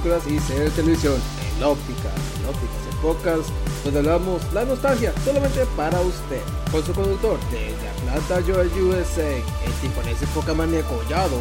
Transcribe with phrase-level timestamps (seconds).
[0.00, 1.14] podcast películas y series de televisión
[1.56, 2.08] en óptica,
[2.38, 3.40] en ópticas, en pocas,
[3.84, 6.40] donde hablamos la nostalgia solamente para usted.
[6.70, 11.38] Con su conductor desde Atlanta, Georgia, USA, el tifonese poca maníaco Yado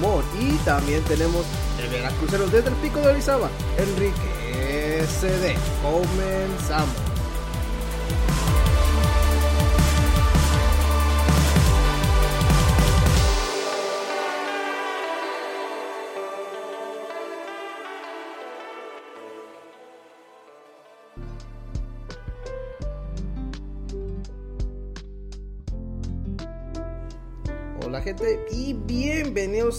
[0.00, 0.24] Mon.
[0.40, 1.44] Y también tenemos
[1.80, 3.48] el veracruzero desde el pico de Orizaba,
[3.78, 5.54] Enrique SD.
[5.82, 7.01] Comenzamos.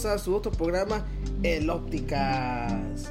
[0.04, 1.04] A su otro programa
[1.42, 3.10] El Ópticas.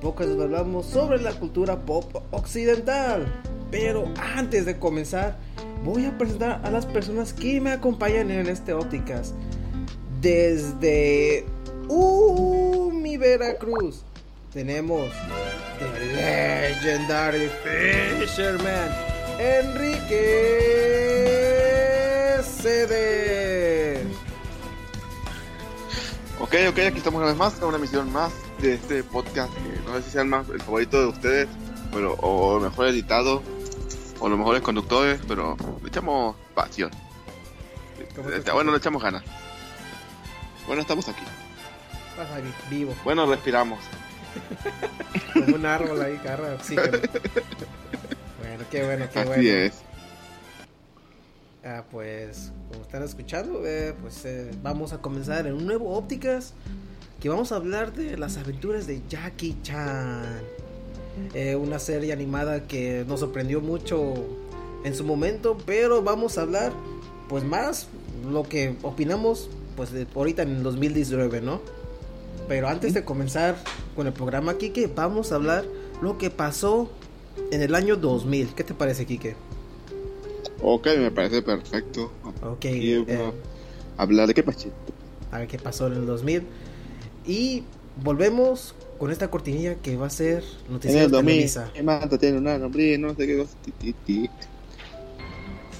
[0.00, 3.26] Podcast donde hablamos sobre la cultura pop occidental.
[3.70, 5.36] Pero antes de comenzar,
[5.84, 9.34] voy a presentar a las personas que me acompañan en este Ópticas.
[10.20, 11.44] Desde
[12.92, 14.02] mi Veracruz
[14.52, 15.10] tenemos
[15.78, 17.50] The Legendary
[18.20, 18.90] Fisherman
[19.38, 20.16] Enrique
[22.42, 23.85] CD.
[26.38, 29.96] Ok, ok, aquí estamos una vez más, una emisión más de este podcast que no
[29.96, 31.48] sé si sea el, más, el favorito de ustedes,
[31.92, 33.42] pero, o mejor editado,
[34.20, 36.90] o los mejores conductores, pero le echamos pasión.
[38.14, 39.22] ¿Cómo te Eh, Bueno, le echamos ganas.
[40.66, 41.22] Bueno, estamos aquí.
[42.70, 43.78] Vivo, Bueno, respiramos.
[45.32, 46.98] como un árbol ahí, carga oxígeno.
[48.38, 49.42] Bueno, qué bueno, qué Así bueno.
[49.50, 49.72] es.
[51.68, 56.54] Ah, pues, como están escuchando, eh, pues eh, vamos a comenzar en un nuevo Ópticas.
[57.20, 60.42] Que vamos a hablar de las aventuras de Jackie Chan.
[61.34, 64.14] Eh, una serie animada que nos sorprendió mucho
[64.84, 66.72] en su momento, pero vamos a hablar,
[67.28, 67.88] pues más
[68.30, 71.60] lo que opinamos, pues ahorita en el 2019, ¿no?
[72.46, 73.56] Pero antes de comenzar
[73.96, 75.64] con el programa, Kike, vamos a hablar
[76.00, 76.92] lo que pasó
[77.50, 78.54] en el año 2000.
[78.54, 79.45] ¿Qué te parece, Kike?
[80.62, 82.12] Ok, me parece perfecto.
[82.42, 83.32] Ok, Y, eh,
[83.96, 84.74] Hablar de qué pachito.
[85.30, 86.42] a ver qué pasó en el 2000.
[87.26, 87.62] Y
[88.02, 91.70] volvemos con esta cortinilla que va a ser En Noticias el 2000, Televisa.
[91.74, 93.56] el manta tiene una nombre, no sé qué cosa.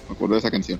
[0.08, 0.78] Me acuerdo de esa canción.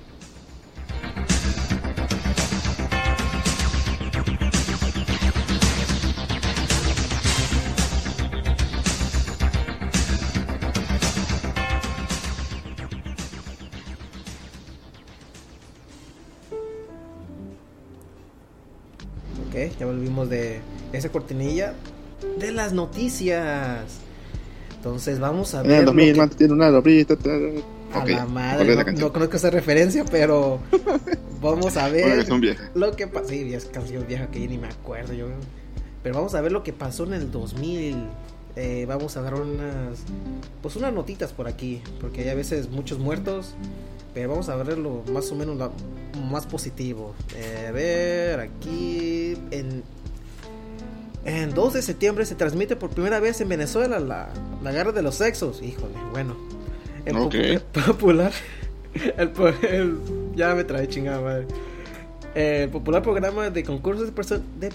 [19.97, 20.59] Volvimos de
[20.93, 21.73] esa cortinilla
[22.39, 23.99] de las noticias.
[24.75, 25.71] Entonces vamos a ver.
[25.79, 26.67] el lo 2000, el que- tiene una
[27.93, 30.59] A la madre, no, conozco esa referencia, pero
[31.41, 32.27] vamos a ver
[32.75, 33.29] lo que pasó.
[33.29, 35.27] Sí, es canción vieja que ya ni me acuerdo yo.
[36.03, 37.95] Pero vamos a ver lo que pasó en el 2000.
[38.55, 39.99] Eh, vamos a dar unas,
[40.61, 43.53] pues unas notitas por aquí, porque hay a veces muchos muertos.
[44.25, 45.57] Vamos a ver lo más o menos
[46.31, 47.13] más positivo.
[47.35, 49.83] Eh, a ver, aquí en,
[51.25, 54.29] en 2 de septiembre se transmite por primera vez en Venezuela la,
[54.63, 55.61] la guerra de los sexos.
[55.61, 56.35] Híjole, bueno.
[57.05, 57.33] El Ok.
[57.35, 58.31] popu- popular.
[59.17, 59.99] El,
[60.35, 61.47] ya me trae chingada madre.
[62.33, 64.71] El popular programa de concursos de, perso- de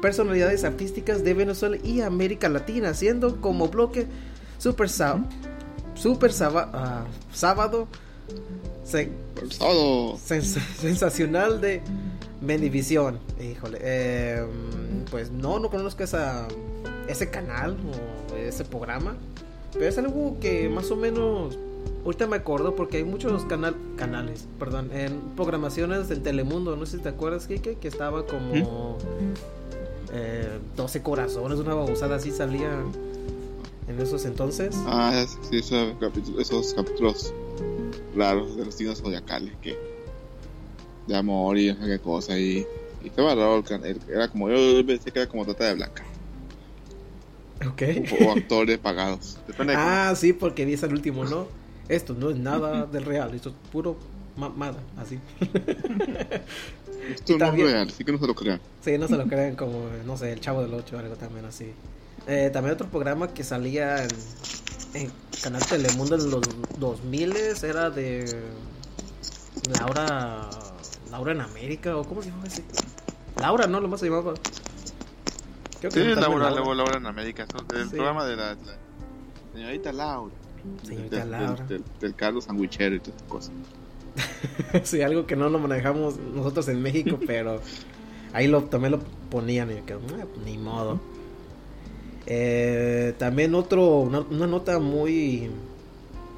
[0.00, 4.06] personalidades artísticas de Venezuela y América Latina, siendo como bloque
[4.58, 4.88] Super,
[5.94, 7.86] super Saba- ah, Sábado
[8.84, 9.10] se-
[9.58, 10.14] Todo.
[10.16, 11.82] sens- sensacional de
[12.40, 13.18] Venevisión.
[13.40, 14.44] Híjole, eh,
[15.10, 16.46] pues no, no conozco esa,
[17.08, 17.76] ese canal
[18.30, 19.16] o ese programa,
[19.72, 21.58] pero es algo que más o menos
[22.04, 26.76] ahorita me acuerdo porque hay muchos canal, canales, perdón, en programaciones del Telemundo.
[26.76, 28.98] No sé si te acuerdas, Kike, que estaba como
[30.12, 32.70] eh, 12 corazones, una babosada así salía
[33.88, 34.74] en esos entonces.
[34.86, 37.32] Ah, sí, esos capítulos
[38.16, 39.76] raros de los signos zodiacales que
[41.06, 42.66] de amor y no sé qué cosa y,
[43.02, 43.64] y estaba raro
[44.08, 46.04] era como yo pensé que era como trata de blanca
[47.66, 47.82] Ok.
[48.20, 51.46] o, o actores pagados depende de cómo- Ah, sí, porque dice el último, ¿no?
[51.88, 53.96] Esto no es nada del real, esto es puro
[54.36, 55.18] mamada, así.
[57.10, 59.56] esto no es real así que no se lo crean Sí, no se lo creen
[59.56, 61.72] como, no sé, el Chavo del 8 o algo también así.
[62.26, 64.10] Eh, también otro programa que salía en,
[64.94, 66.40] en Canal Telemundo en los
[66.78, 68.42] 2000 era de
[69.78, 70.48] Laura
[71.10, 72.64] Laura en América o cómo se llamaba ese.
[73.40, 74.34] Laura, no, lo más se llamaba.
[75.80, 77.44] Creo sí Laura Laura Laura en América
[77.90, 77.96] Sí.
[77.96, 78.76] programa de la, la
[79.52, 80.32] señorita Laura
[80.84, 81.64] Señorita Del- Laura.
[81.66, 83.52] del, del Carlos Sandwichero y todas esas cosas
[84.84, 87.60] sí, algo que no lo manejamos nosotros en México, pero
[88.32, 89.98] ahí lo también lo ponían y yo que "Ah,
[90.44, 91.00] ni modo.
[92.26, 95.50] Eh, también otro, una, una nota muy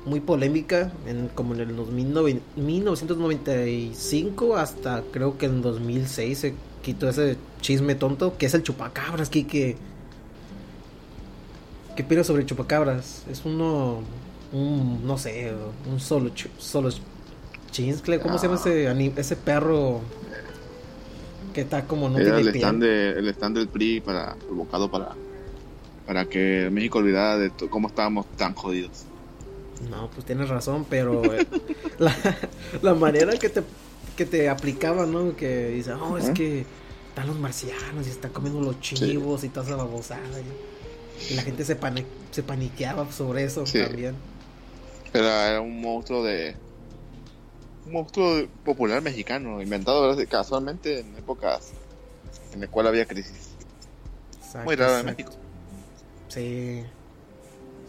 [0.07, 7.09] muy polémica, en, como en el 2009 1995 hasta creo que en 2006 se quitó
[7.09, 9.77] ese chisme tonto, que es el chupacabras, que
[11.97, 13.25] ¿Qué opinas sobre el chupacabras?
[13.31, 14.03] Es uno,
[14.53, 15.53] un, no sé,
[15.91, 16.91] un solo, solo
[17.71, 20.01] chinscle, ¿cómo se llama ese, ese perro
[21.53, 25.15] que está como no Era el stand, el stand del PRI para, provocado para,
[26.07, 29.05] para que México olvidara de cómo estábamos tan jodidos.
[29.91, 31.47] No, pues tienes razón, pero eh,
[32.83, 33.63] la, manera que te,
[34.17, 35.37] que te aplicaban, ¿no?
[35.37, 36.65] Que dice, oh, es que
[37.09, 40.23] están los marcianos y están comiendo los chivos y toda esa babosada.
[40.41, 41.79] Y, la gente se,
[42.33, 44.17] se paniqueaba sobre eso también.
[45.13, 46.57] Era, era un monstruo de.
[47.87, 51.73] Un monstruo popular mexicano, inventado casualmente en épocas
[52.53, 53.51] en las cuales había crisis.
[54.65, 55.33] Muy raro en México.
[56.35, 56.85] Sí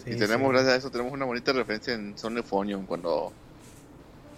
[0.05, 2.39] y tenemos, gracias a eso, tenemos una bonita referencia en Son
[2.85, 3.33] cuando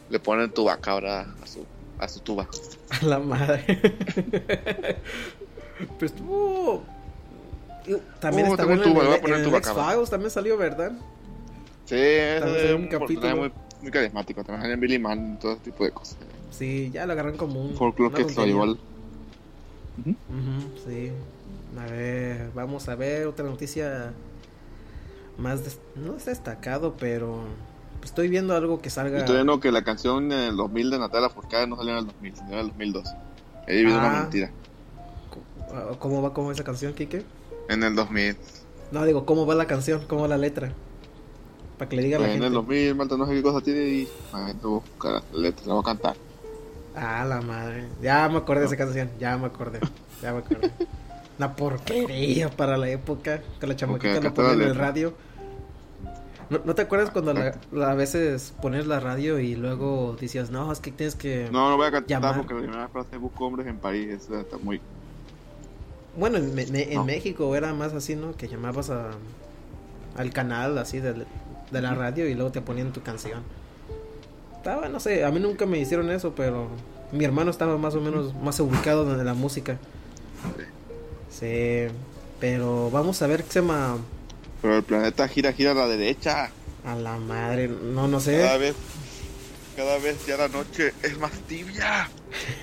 [0.09, 1.65] le ponen tuba cabra a su,
[1.99, 2.47] a su tuba.
[2.89, 3.65] A la madre.
[5.99, 6.83] pues estuvo.
[8.19, 10.93] También uh, estaba en, tuba, el, en también salió, ¿verdad?
[11.85, 13.51] Sí, es un, capítulo muy,
[13.81, 14.43] muy carismático.
[14.43, 16.17] También en Billy Man, todo ese tipo de cosas.
[16.51, 17.75] Sí, ya lo agarran como un.
[17.75, 18.79] Folklore que es igual.
[20.85, 21.11] sí.
[21.79, 24.13] A ver, vamos a ver otra noticia
[25.37, 25.61] más
[25.95, 27.41] no es destacado, pero
[28.03, 29.19] estoy viendo algo que salga.
[29.19, 32.05] Estoy viendo que la canción en el 2000 de Natalia Furcada no salió en el
[32.07, 33.07] 2000, salió en el 2002.
[33.67, 34.21] He vivido una ah.
[34.21, 34.51] mentira.
[35.99, 37.23] ¿Cómo va cómo esa canción, Kike?
[37.69, 38.37] En el 2000.
[38.91, 40.01] No, digo, ¿cómo va la canción?
[40.07, 40.71] ¿Cómo va la letra?
[41.77, 42.39] Para que le diga a la gente.
[42.39, 44.07] En el 2000, Malta, no sé qué cosa tiene y.
[44.33, 46.15] A buscar la letra, la voy a cantar.
[46.95, 47.87] Ah, la madre.
[48.01, 49.79] Ya me acordé de esa canción, ya me acordé.
[50.21, 50.71] Ya me acordé.
[51.37, 53.41] Una porquería para la época.
[53.59, 55.13] Que la chamaquita la ponía en el radio.
[56.49, 60.91] ¿No, te acuerdas cuando a veces pones la radio y luego decías, no, es que
[60.91, 61.49] tienes que.
[61.51, 64.07] No, no voy a cantar porque la primera frase busco hombres en París.
[64.09, 64.79] Eso está muy.
[66.17, 68.35] Bueno, en, en México era más así, ¿no?
[68.35, 69.11] Que llamabas a,
[70.15, 71.25] al canal así de,
[71.71, 73.43] de la radio y luego te ponían tu canción.
[74.55, 76.69] Estaba, no sé, a mí nunca me hicieron eso, pero
[77.11, 79.77] mi hermano estaba más o menos más ubicado en la música.
[81.39, 81.87] Sí,
[82.39, 83.97] pero vamos a ver qué se llama
[84.61, 86.49] pero el planeta gira, gira a la derecha.
[86.83, 88.39] A la madre, no, no sé.
[88.39, 88.75] Cada vez,
[89.75, 92.09] cada vez ya la noche es más tibia.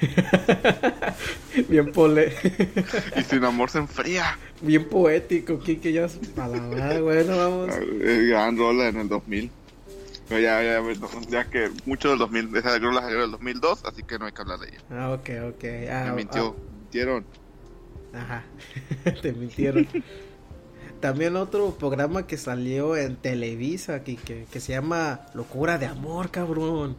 [1.68, 2.34] Bien pole.
[3.16, 4.38] y sin amor se enfría.
[4.60, 6.06] Bien poético, Kike, ya
[6.36, 7.74] a la madre, bueno, vamos.
[7.98, 9.50] Gran rola en el 2000.
[10.28, 10.82] Pero ya, ya,
[11.28, 14.32] ya que mucho del 2000, esa rola salió en el 2002, así que no hay
[14.32, 14.78] que hablar de ella.
[14.90, 15.64] Ah, ok, ok.
[15.90, 16.72] Ah, Me mintió, ah.
[16.81, 17.24] mintieron.
[18.14, 18.44] Ajá,
[19.22, 19.86] te mintieron.
[21.00, 26.96] También otro programa que salió en Televisa que, que, se llama Locura de Amor, cabrón.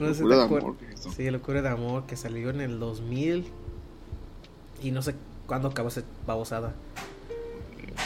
[0.00, 0.76] Locura de Amor.
[1.14, 3.46] Sí, Locura de Amor, que salió en el 2000.
[4.82, 5.14] Y no sé
[5.46, 6.74] cuándo acabó esa babosada.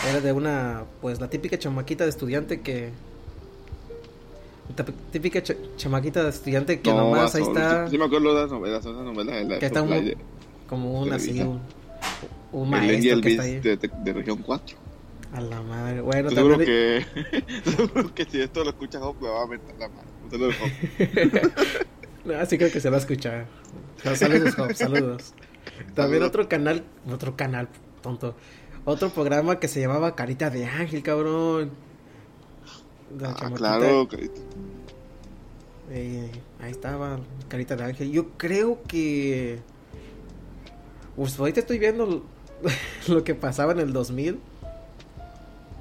[0.09, 2.91] Era de una, pues la típica chamaquita de estudiante que...
[5.11, 5.43] típica
[5.77, 7.89] chamaquita de estudiante que nomás ahí está...
[7.89, 9.59] Sí, me acuerdo de novelas, esas novelas.
[9.59, 9.83] que está
[10.67, 11.41] como un así,
[12.53, 13.61] un maestro que está ahí.
[13.61, 14.77] De, de, región 4.
[15.33, 16.01] A la madre.
[16.01, 17.05] Bueno, seguro que,
[17.65, 20.17] seguro que si esto lo escuchas Hop me va a meter la mano.
[22.25, 23.47] no, sí creo que se va a escuchar.
[24.15, 25.35] Saludos, Hop, saludos.
[25.95, 27.69] También otro canal, otro canal,
[28.03, 28.37] tonto.
[28.85, 31.73] Otro programa que se llamaba Carita de Ángel, cabrón.
[33.23, 34.41] ah, claro, Carita.
[35.91, 36.31] Eh,
[36.61, 37.19] ahí estaba,
[37.49, 38.13] Carita de Ángel.
[38.13, 39.59] Yo creo que...
[41.17, 42.25] Pues ahorita estoy viendo
[43.09, 44.39] lo que pasaba en el 2000.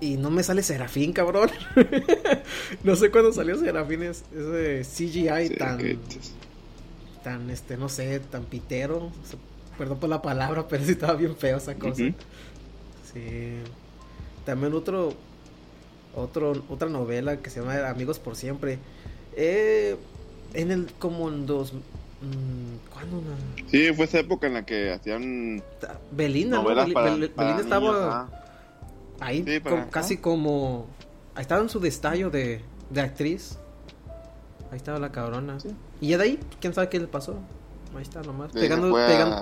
[0.01, 1.49] Y no me sale Serafín, cabrón.
[2.83, 4.03] no sé cuándo salió Serafín.
[4.03, 5.79] Es, ese CGI tan.
[7.23, 9.11] Tan, este, no sé, tan pitero.
[9.77, 12.03] Perdón por la palabra, pero sí estaba bien feo esa cosa.
[13.13, 13.57] Sí.
[14.45, 15.13] También otro.
[16.13, 18.79] Otro, otra novela que se llama Amigos por Siempre.
[19.35, 19.97] Eh,
[20.53, 20.91] en el.
[20.99, 21.73] Como en dos.
[22.21, 23.21] Mm, ¿Cuándo?
[23.67, 25.61] Sí, fue esa época en la que hacían.
[26.11, 26.63] Belinda, ¿no?
[26.63, 28.29] Belinda estaba.
[29.19, 30.87] ahí casi como.
[31.35, 33.59] Ahí estaba en su destallo de, de actriz.
[34.71, 35.57] Ahí estaba la cabrona.
[35.99, 37.37] Y ya de ahí, quién sabe qué le pasó.
[37.95, 38.51] Ahí está nomás.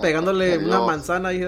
[0.02, 1.44] pegándole una manzana ahí.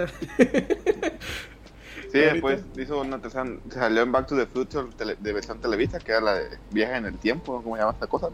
[2.11, 3.45] sí, después hizo una tercera.
[3.69, 7.05] Salió en Back to the Future de versión televisa, que era la de Viaje en
[7.05, 8.29] el Tiempo, ¿cómo se llama esta cosa?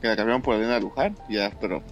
[0.00, 1.82] Que la cambiaron por Elena Luján, ya, pero.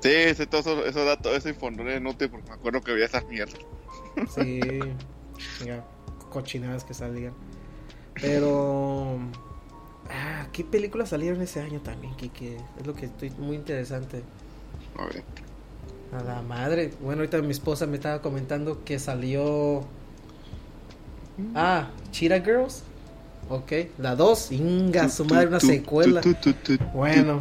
[0.00, 3.24] Sí, ese, todo eso, eso datos, ese informe inútil porque me acuerdo que había esas
[3.26, 3.58] mierdas.
[4.34, 4.60] Sí.
[5.64, 5.84] ya,
[6.30, 7.34] cochinadas que salían.
[8.20, 9.18] Pero.
[10.10, 12.56] Ah, ¿qué películas salieron ese año también, Kike?
[12.80, 14.22] Es lo que estoy muy interesante.
[14.96, 15.22] A ver.
[16.12, 16.92] A la madre.
[17.00, 19.84] Bueno, ahorita mi esposa me estaba comentando que salió.
[21.54, 22.82] Ah, Cheetah Girls.
[23.48, 24.52] Ok, la 2.
[24.52, 26.20] Inga, su madre, una secuela.
[26.92, 27.40] Bueno.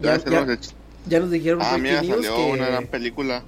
[0.00, 0.58] Ya, ya,
[1.06, 3.42] ya nos dijeron Ah, mira, salió que- una gran película.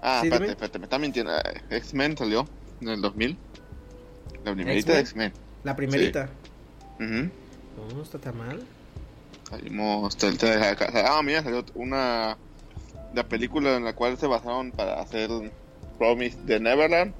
[0.00, 1.32] Ah, Sí, espérate, espérate, me está mintiendo.
[1.36, 2.46] Eh, X-Men salió
[2.80, 3.36] en el 2000.
[4.44, 5.32] La primerita de X-Men.
[5.64, 6.28] La primerita.
[7.00, 7.04] Ujú.
[7.04, 8.62] No, no está tan mal.
[9.50, 10.16] Salimos.
[11.04, 12.36] Ah, mira, salió una.
[13.14, 15.30] La película en la cual se basaron para hacer
[15.98, 17.12] Promise de Neverland.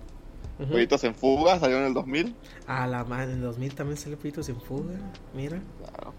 [0.66, 2.34] Proyectos en fuga, salió en el 2000.
[2.66, 4.94] A la madre, en 2000 también salió Pitos en Fuga.
[5.32, 5.60] Mira.
[5.78, 6.12] Claro.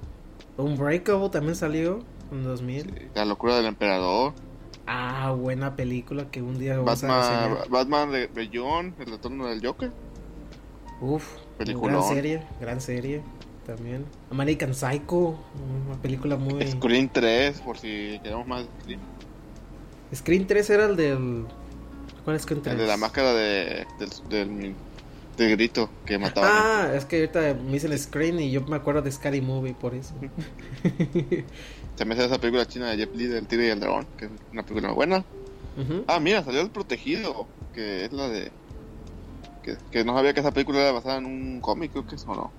[0.58, 3.10] Unbreakable también salió en 2000.
[3.16, 4.34] La locura del emperador.
[4.88, 7.70] Ah, buena película que un día vamos a Batman, reseñar.
[7.70, 9.92] Batman de Beyond, el retorno del Joker.
[11.02, 11.26] Uf,
[11.58, 12.02] Peliculón.
[12.02, 13.22] gran serie, gran serie
[13.66, 14.06] también.
[14.32, 15.38] American Psycho,
[15.88, 16.66] una película muy...
[16.68, 19.00] Screen 3, por si queremos más Screen.
[20.14, 21.46] Screen 3 era el del...
[22.30, 22.74] ¿Cuál es Screen 3?
[22.74, 24.76] El de la máscara de, del, del,
[25.36, 26.52] del grito que mataban.
[26.54, 29.96] Ah, es que ahorita me dicen Screen y yo me acuerdo de Scary Movie por
[29.96, 30.14] eso.
[31.96, 34.26] Se me hace esa película china de Jeff Lee del Tigre y el Dragón, que
[34.26, 35.26] es una película buena.
[36.06, 38.52] Ah, mira, salió El Protegido, que es la de...
[39.64, 42.26] Que, que no sabía que esa película era basada en un cómic, creo que es
[42.28, 42.52] o no.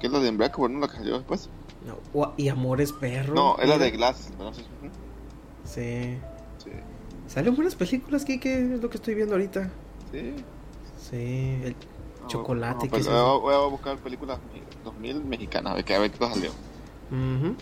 [0.00, 0.80] Que es la de Unbreakable, ¿no?
[0.80, 1.48] La que salió después.
[2.12, 3.34] No, y Amores Perro.
[3.34, 3.90] No, es la de.
[3.92, 4.32] Glass.
[4.38, 4.64] no sé.
[5.64, 6.18] Sí.
[7.26, 9.70] Salen buenas películas, Kike, es lo que estoy viendo ahorita.
[10.10, 10.46] sí.
[10.98, 11.76] Sí, el
[12.20, 14.40] No, chocolate no, que pues, se- voy, a, voy a buscar películas
[14.82, 16.50] 2000 mexicanas, a ver qué, a ver qué salió.
[17.10, 17.56] Ujú.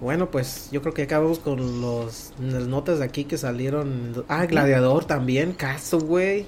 [0.00, 4.24] Bueno, pues yo creo que acabamos con los las notas de aquí que salieron.
[4.28, 6.46] Ah, Gladiador también, Castaway.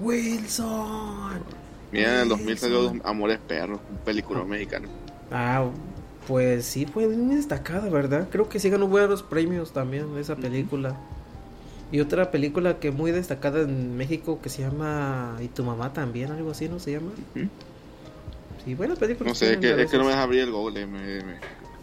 [0.00, 1.44] Wilson.
[1.90, 2.92] Mira, en el 2000 salió.
[3.04, 4.88] Amores Perros, un película mexicano.
[5.30, 5.66] Ah,
[6.26, 8.28] pues sí, fue muy destacada, ¿verdad?
[8.30, 10.96] Creo que sí ganó buenos premios también esa película.
[11.90, 16.30] Y otra película que muy destacada en México que se llama Y tu mamá también,
[16.30, 17.10] algo así, ¿no se llama?
[18.64, 19.30] Sí, buenas películas.
[19.30, 20.86] No sé, es que, es que no me deja abrir el Google.
[20.86, 21.36] Me, me,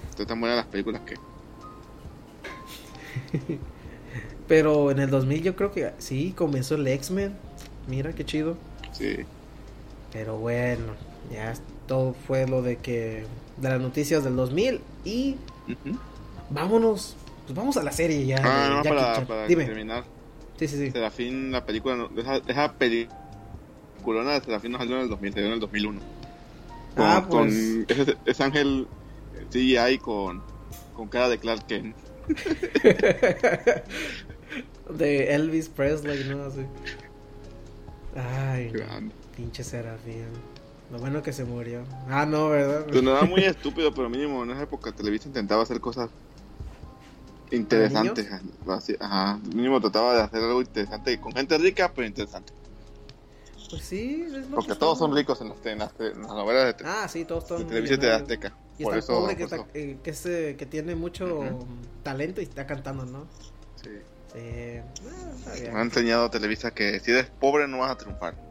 [0.09, 1.15] están tan buenas las películas que.
[4.47, 7.33] Pero en el 2000 yo creo que sí, comenzó el X-Men.
[7.87, 8.57] Mira qué chido.
[8.91, 9.17] Sí.
[10.13, 10.93] Pero bueno,
[11.31, 11.53] ya
[11.87, 13.25] todo fue lo de que...
[13.57, 14.81] De las noticias del 2000.
[15.03, 15.37] Y
[16.49, 17.15] vámonos.
[17.45, 18.41] Pues vamos a la serie ya.
[18.43, 19.65] Ah, no, para, para Dime.
[19.65, 20.03] terminar.
[20.57, 20.91] Sí, sí, sí.
[20.91, 22.09] Serafín, la película.
[22.17, 25.99] Esa, esa peliculona de Serafín no salió en el 2000, salió en el 2001.
[26.95, 27.99] Con, Ah, con pues.
[27.99, 28.87] ese, ese ángel
[29.51, 30.41] CGI con,
[30.95, 31.95] con cara de Clark Kent.
[34.89, 36.43] de Elvis Presley, ¿no?
[36.45, 36.61] Así.
[38.15, 39.13] Ay, Grande.
[39.35, 40.25] pinche Serafín.
[40.91, 41.83] Lo bueno que se murió.
[42.09, 42.85] Ah, no, ¿verdad?
[42.87, 46.09] Pues no era muy estúpido, pero mínimo en esa época Televisa intentaba hacer cosas
[47.51, 48.27] interesantes.
[48.67, 52.53] Así, Ajá, mínimo trataba de hacer algo interesante con gente rica, pero interesante.
[53.69, 55.13] Pues sí, es lo Porque que todos son.
[55.15, 57.67] ricos en las, en las, en las novelas de, Ah, sí, todos son.
[57.67, 58.11] Televisa y de.
[58.11, 58.53] Azteca.
[58.77, 59.71] Y Por está eso, pobre que, por está, eso.
[59.73, 60.21] eh, que, es,
[60.57, 61.41] que tiene mucho
[62.03, 63.25] talento y está cantando, ¿no?
[63.81, 63.89] Sí.
[64.33, 64.79] Sí.
[65.47, 65.71] Ah, está.
[65.71, 68.35] Me ha enseñado Televisa que si eres pobre no vas a triunfar.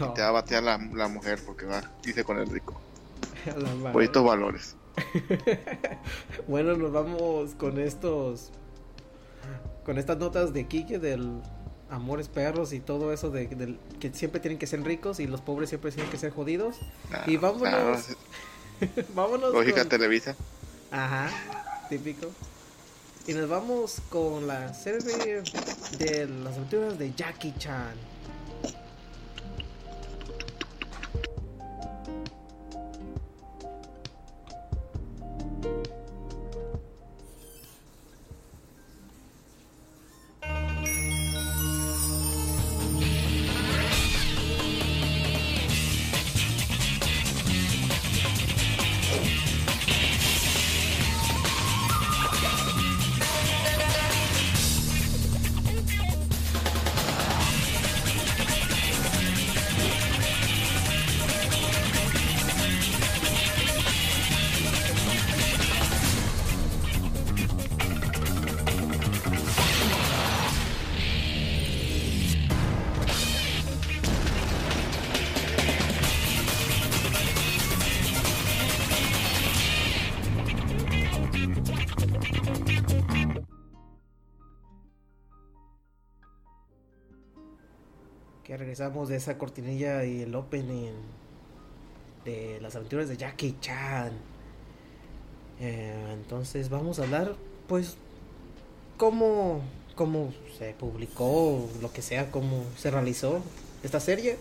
[0.00, 2.80] Oh, Te va a batear la, la mujer porque va, dice con el rico.
[3.92, 4.74] Por estos valores.
[6.48, 8.50] Bueno, nos vamos con estos.
[9.84, 11.40] Con estas notas de Kike del
[11.90, 15.68] Amores Perros y todo eso de, que siempre tienen que ser ricos y los pobres
[15.68, 16.76] siempre tienen que ser jodidos.
[17.08, 17.68] Claro, Y vámonos.
[17.68, 17.96] claro,
[19.14, 19.52] Vámonos.
[19.54, 20.34] lógica con- Televisa.
[20.90, 21.28] Ajá,
[21.88, 22.26] típico.
[23.28, 25.42] Y nos vamos con la serie
[25.98, 27.94] de las aventuras de Jackie Chan.
[88.86, 90.92] De esa cortinilla y el opening
[92.24, 94.12] de las aventuras de Jackie Chan.
[95.60, 97.34] Eh, entonces vamos a hablar,
[97.66, 97.96] pues,
[98.96, 99.60] cómo,
[99.96, 103.42] cómo se publicó, lo que sea, cómo se realizó
[103.82, 104.36] esta serie.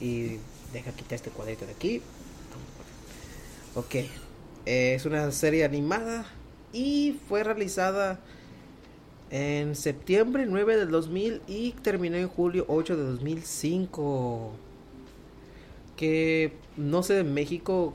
[0.00, 0.38] Y
[0.72, 2.02] deja quitar este cuadrito de aquí.
[3.76, 3.94] Ok,
[4.66, 6.26] es una serie animada
[6.72, 8.18] y fue realizada
[9.34, 14.52] en septiembre 9 del 2000 y terminó en julio 8 de 2005.
[15.96, 17.94] Que no sé de México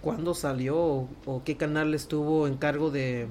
[0.00, 3.28] cuándo salió o, qué canal estuvo en cargo de,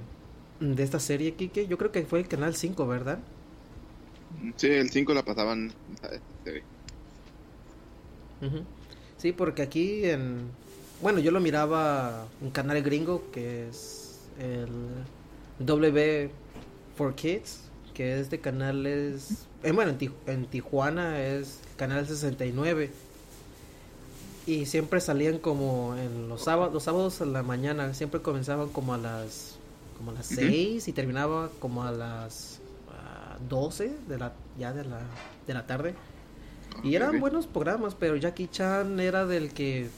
[0.61, 1.67] de esta serie, Kike.
[1.67, 3.19] Yo creo que fue el canal 5, ¿verdad?
[4.55, 5.73] Sí, el 5 la pasaban.
[9.17, 10.49] Sí, porque aquí en.
[11.01, 14.69] Bueno, yo lo miraba en canal gringo, que es el
[15.59, 16.31] W
[16.95, 17.59] for Kids,
[17.93, 19.45] que es de canales...
[19.63, 19.95] Eh, bueno,
[20.25, 22.89] en, Tijuana es canal 69.
[24.47, 28.93] Y siempre salían como en los sábados, los sábados a la mañana, siempre comenzaban como
[28.93, 29.57] a las
[29.97, 32.59] como a las 6 y terminaba como a las
[33.47, 35.01] 12 ah, de la ya de la
[35.45, 35.93] de la tarde.
[36.83, 39.89] Y eran buenos programas, pero Jackie Chan era del que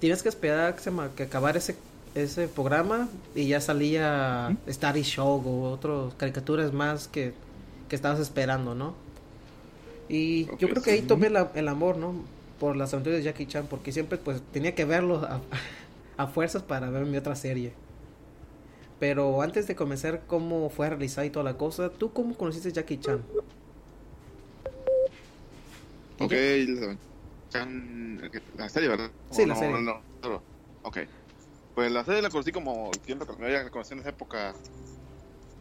[0.00, 1.76] tienes que esperar que, se, que acabar ese
[2.22, 7.32] ese programa y ya salía Starry Show o otras caricaturas más que,
[7.88, 8.94] que estabas esperando, ¿no?
[10.08, 12.14] Y yo creo que ahí tomé el amor, ¿no?
[12.58, 15.40] Por las aventuras de Jackie Chan, porque siempre pues tenía que verlo a,
[16.16, 17.72] a fuerzas para ver mi otra serie.
[18.98, 22.98] Pero antes de comenzar cómo fue realizada y toda la cosa, ¿tú cómo conociste Jackie
[22.98, 23.22] Chan?
[26.18, 26.32] Ok,
[28.56, 29.10] la serie, ¿verdad?
[29.30, 29.76] Sí, la serie.
[30.82, 30.98] Ok.
[31.78, 34.52] Pues la serie la conocí como tiempo que me había conocido en esa época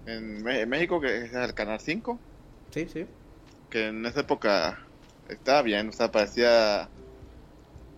[0.08, 2.20] en, México, que es el Canal 5.
[2.72, 3.06] Sí, sí.
[3.70, 4.84] Que en esa época
[5.30, 6.90] estaba bien, o sea, parecía...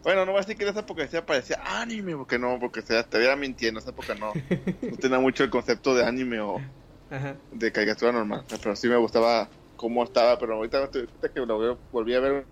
[0.03, 2.81] Bueno, no voy a decir que en esa época decía, parecía anime, porque no, porque
[2.81, 6.59] se estaría mintiendo, en esa época no, no tenía mucho el concepto de anime o
[7.51, 12.15] de caricatura normal, pero sí me gustaba cómo estaba, pero ahorita, ahorita que lo volví
[12.15, 12.47] a ver,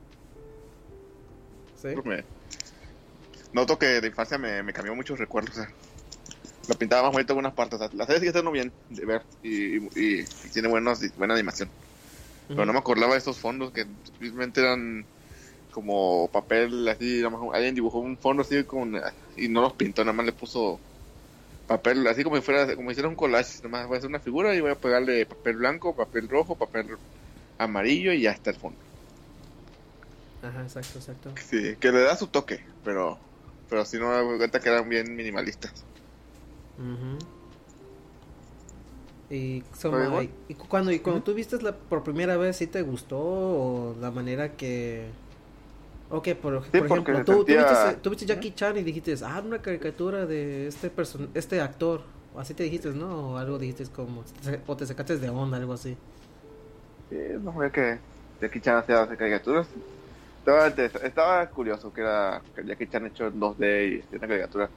[1.75, 1.89] ¿Sí?
[2.05, 2.23] me,
[3.53, 5.57] noto que de infancia me, me cambió muchos recuerdos.
[5.57, 5.69] O sea,
[6.67, 7.79] lo pintaba más bonito en algunas partes.
[7.93, 11.69] la serie sigue estando bien de ver y, y, tiene buenos, buena animación.
[12.47, 13.85] Pero no me acordaba de esos fondos que
[14.19, 15.05] simplemente eran
[15.71, 17.21] como papel así.
[17.53, 18.99] Alguien dibujó un fondo así con,
[19.35, 20.79] y no los pintó, nada más le puso
[21.67, 23.57] papel, así como si fuera, como si hiciera un collage.
[23.57, 26.55] Nada más voy a hacer una figura y voy a pegarle papel blanco, papel rojo,
[26.55, 26.97] papel
[27.57, 28.79] amarillo y ya está el fondo.
[30.41, 31.33] Ajá, exacto, exacto.
[31.49, 33.19] Sí, que le da su toque, pero
[33.69, 35.85] pero si no me doy cuenta que eran bien minimalistas.
[39.29, 39.63] Y,
[40.47, 44.11] y, cuando y cuando tú viste la, por primera vez, ¿sí te gustó o la
[44.11, 45.09] manera que...
[46.09, 47.45] Ok, por, por ejemplo, tú,
[48.01, 52.01] tú, viste, Jackie Chan y dijiste, ah, una caricatura de este person este actor,
[52.37, 53.33] así te dijiste, ¿no?
[53.33, 54.23] O algo dijiste como,
[54.65, 55.97] o te sacaste de onda, algo así.
[57.09, 57.99] Sí, no fue que
[58.39, 59.67] Jackie Chan hacía caricaturas,
[61.03, 64.69] estaba, curioso que era que Jackie Chan hecho en 2D y una caricatura.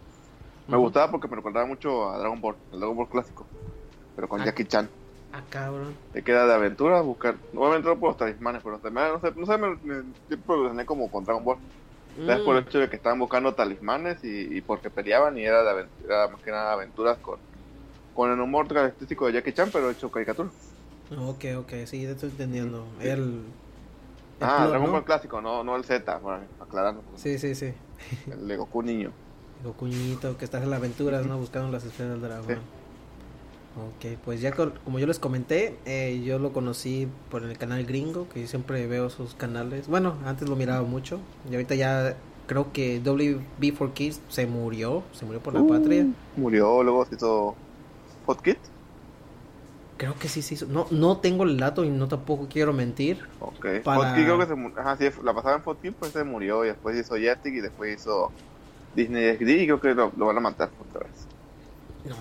[0.67, 3.47] Me gustaba porque me recordaba mucho a Dragon Ball, el Dragon Ball clásico,
[4.15, 4.45] pero con ah.
[4.45, 4.89] Jackie Chan.
[5.33, 5.95] Ah, cabrón.
[6.13, 7.37] De queda de aventura, buscar.
[7.53, 11.25] Nuevamente no por los talismanes, pero no sé, no sé, me, me, siempre como con
[11.25, 11.59] Dragon Ball.
[12.19, 12.45] Mm.
[12.45, 16.29] por el hecho de que estaban buscando talismanes y, porque peleaban y era, de aventura,
[16.29, 17.39] más que nada aventuras con,
[18.15, 20.51] con el humor característico de Jackie Chan, pero hecho caricatura.
[21.17, 22.85] Ok, ok, sí, estoy entendiendo.
[23.01, 23.45] El,
[24.41, 27.03] Ah, Dragon Ball clásico, no, no el Z, para aclararlo.
[27.17, 27.73] Sí, sí, sí.
[28.31, 29.13] El de Goku niño.
[29.65, 31.37] Goku niñito, que estás en las aventuras, ¿no?
[31.39, 32.59] Buscando las esferas del dragón.
[33.77, 38.29] Ok, pues ya como yo les comenté, eh, yo lo conocí por el canal gringo,
[38.29, 39.87] que yo siempre veo sus canales.
[39.87, 45.25] Bueno, antes lo miraba mucho, y ahorita ya creo que WB4 Kids se murió, se
[45.25, 46.07] murió por la uh, patria.
[46.37, 47.55] Murió, luego hizo
[48.27, 48.70] Hot Kids.
[50.01, 50.59] Creo que sí sí.
[50.67, 53.23] No, no tengo el dato y no tampoco quiero mentir.
[53.39, 53.83] Ok.
[53.85, 54.15] Para...
[54.15, 57.17] creo que se Ajá, sí, la pasaba en Fotkid, pues se murió y después hizo
[57.17, 58.33] Jetix y después hizo
[58.97, 61.27] Disney XD y creo que lo, van a matar otra vez.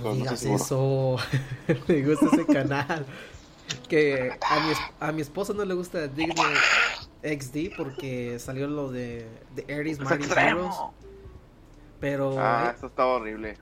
[0.04, 1.16] No digas eso.
[1.88, 3.06] me gusta ese canal.
[3.88, 6.36] Que a mi, a mi esposa no le gusta Disney
[7.24, 10.76] XD porque salió lo de, de Aries Mighty Heroes.
[12.02, 12.36] Pero.
[12.38, 13.56] Ah, eso estaba horrible.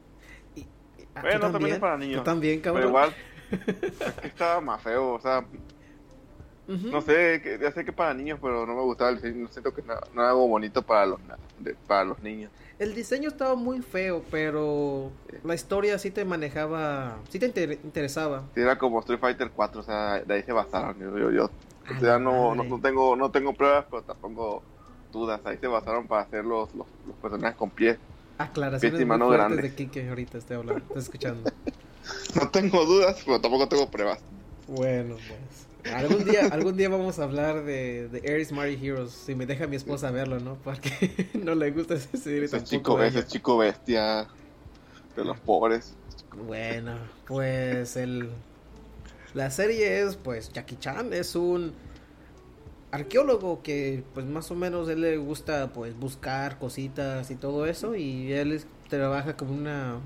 [0.56, 0.66] Y,
[1.22, 2.24] bueno, también, es para niños.
[2.24, 2.82] también, cabrón.
[2.82, 3.16] Pero igual,
[4.24, 5.46] estaba más feo, o sea,
[6.68, 9.48] no sé, que, ya sé que para niños, pero no me gustaba el diseño, no
[9.48, 11.20] siento que no, no algo bonito para los,
[11.88, 12.52] para los niños.
[12.78, 15.12] El diseño estaba muy feo, pero
[15.44, 17.48] la historia sí te manejaba, sí te
[17.84, 18.44] interesaba.
[18.56, 22.20] era como Street Fighter 4, o sea, de ahí se basaron, yo, yo, O sea,
[22.20, 24.62] no, no, no tengo, no tengo pruebas, pero tampoco
[25.12, 25.40] dudas.
[25.46, 27.98] Ahí se basaron para hacer los, los, los personajes con pies.
[28.38, 29.70] Aclaraciones Pies y muy mano fuertes grande.
[29.70, 31.50] de Kike ahorita estoy hablando, estoy escuchando.
[32.36, 34.20] No tengo dudas, pero tampoco tengo pruebas.
[34.68, 35.94] Bueno, pues.
[35.94, 39.12] Algún día, algún día vamos a hablar de, de Air Smart Heroes.
[39.12, 40.56] Si me deja mi esposa verlo, ¿no?
[40.56, 44.28] Porque no le gusta ese serie Ese chico, ese chico bestia
[45.16, 45.94] de los pobres.
[46.46, 48.30] Bueno, pues el
[49.34, 51.74] la serie es pues Jackie Chan es un
[52.92, 57.96] arqueólogo que pues más o menos él le gusta pues buscar cositas y todo eso
[57.96, 60.00] y él es- trabaja como una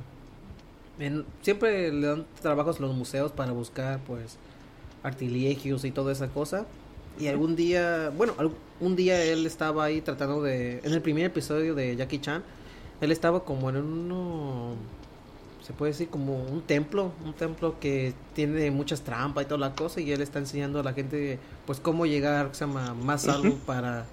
[0.99, 4.37] en- siempre le dan trabajos a los museos para buscar pues
[5.03, 6.65] artilegios y toda esa cosa
[7.19, 8.33] y algún día bueno
[8.79, 12.43] un día él estaba ahí tratando de en el primer episodio de Jackie Chan
[13.01, 14.75] él estaba como en uno
[15.65, 19.75] se puede decir como un templo, un templo que tiene muchas trampas y toda la
[19.75, 23.55] cosa y él está enseñando a la gente pues cómo llegar se llama más algo
[23.65, 24.05] para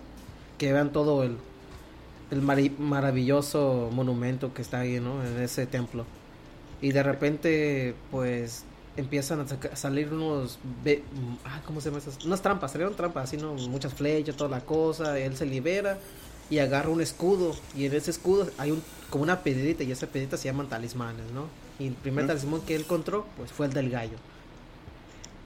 [0.59, 1.37] que vean todo el
[2.31, 5.25] el maravilloso monumento que está ahí, ¿no?
[5.25, 6.05] En ese templo.
[6.81, 8.65] Y de repente pues
[8.97, 11.03] empiezan a, salir unos ve-
[11.45, 12.25] ah, ¿cómo se llama esas?
[12.25, 15.99] Unas trampas, salieron trampas, así no, muchas flechas, toda la cosa, él se libera
[16.51, 20.07] y agarra un escudo y en ese escudo hay un como una piedrita y esa
[20.07, 21.47] piedrita se llaman talismanes, ¿no?
[21.79, 24.17] Y el primer talismán que él encontró pues fue el del gallo.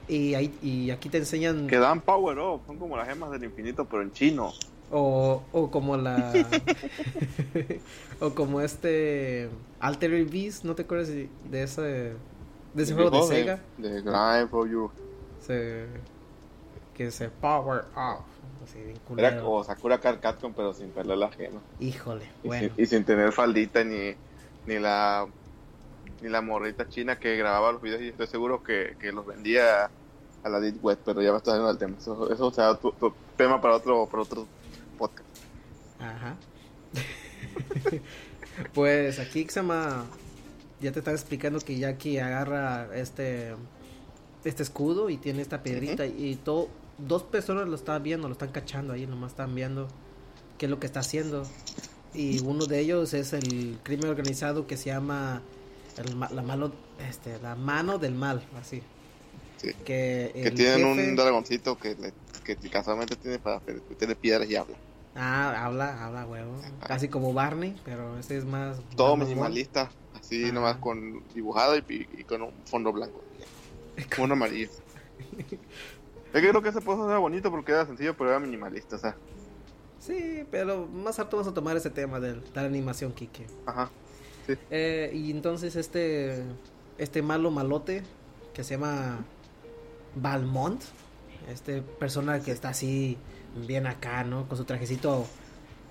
[0.09, 3.45] Y ahí y aquí te enseñan Que dan power up, son como las gemas del
[3.45, 4.53] infinito, pero en chino.
[4.93, 6.33] O, o como la
[8.21, 9.49] o como este
[9.81, 12.13] Altered Beast, ¿no te acuerdas de ese
[12.75, 13.61] de ese juego de Sega?
[13.79, 14.91] De Grind for You.
[15.41, 15.87] Se,
[16.95, 18.25] que se power up,
[18.63, 18.79] así
[19.17, 21.61] Era como Sakura Card Capcom, pero sin perder la gema.
[21.81, 22.71] Híjole, Y, bueno.
[22.75, 24.15] sin, y sin tener faldita ni,
[24.67, 25.27] ni la
[26.21, 29.91] ni la morrita china que grababa los videos y estoy seguro que, que los vendía
[30.45, 31.97] a la Deep Web, pero ya me estoy saliendo del tema.
[31.99, 34.47] Eso, eso será tu, tu tema para otro, para otro
[35.03, 35.29] podcast.
[36.01, 36.37] Ajá.
[38.75, 40.05] pues aquí llama.
[40.81, 43.55] Ya te estaba explicando que Jackie agarra este
[44.45, 48.51] este escudo y tiene esta piedrita y todo dos personas lo están viendo, lo están
[48.51, 49.87] cachando ahí, nomás están viendo
[50.59, 51.47] qué es lo que está haciendo.
[52.15, 55.41] Y uno de ellos es el crimen organizado que se llama
[55.97, 56.73] el, la malo
[57.09, 58.83] este la mano del mal, así.
[59.59, 59.69] Sí.
[59.85, 62.13] Que, Que tienen jefe- un dragoncito que, le-
[62.45, 63.61] que casualmente tiene para
[63.97, 64.77] tiene piedras y habla.
[65.15, 66.53] Ah, habla, habla, huevo.
[66.87, 68.81] Casi como Barney, pero ese es más.
[68.97, 70.53] Todo más minimalista, así Ajá.
[70.53, 73.23] nomás con dibujado y, y con un fondo blanco.
[74.19, 74.71] Un amarillo.
[76.33, 78.99] Es que creo que ese puesto era bonito porque era sencillo, pero era minimalista, o
[78.99, 79.15] sea.
[79.99, 83.47] Sí, pero más harto vamos a tomar ese tema de, de la animación, Kike.
[83.67, 83.91] Ajá.
[84.71, 86.43] Eh, y entonces este
[86.99, 88.03] este malo malote
[88.55, 89.25] que se llama
[90.17, 90.83] Balmont,
[91.49, 93.19] este persona que está así
[93.67, 94.49] bien acá, ¿no?
[94.49, 95.27] Con su trajecito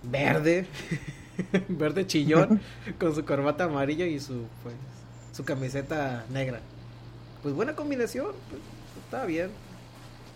[0.04, 0.65] verde,
[1.67, 2.62] verde chillón,
[3.00, 4.76] con su corbata amarilla y su pues
[5.34, 6.60] su camiseta negra.
[7.43, 8.62] Pues buena combinación, pues,
[9.04, 9.50] está bien.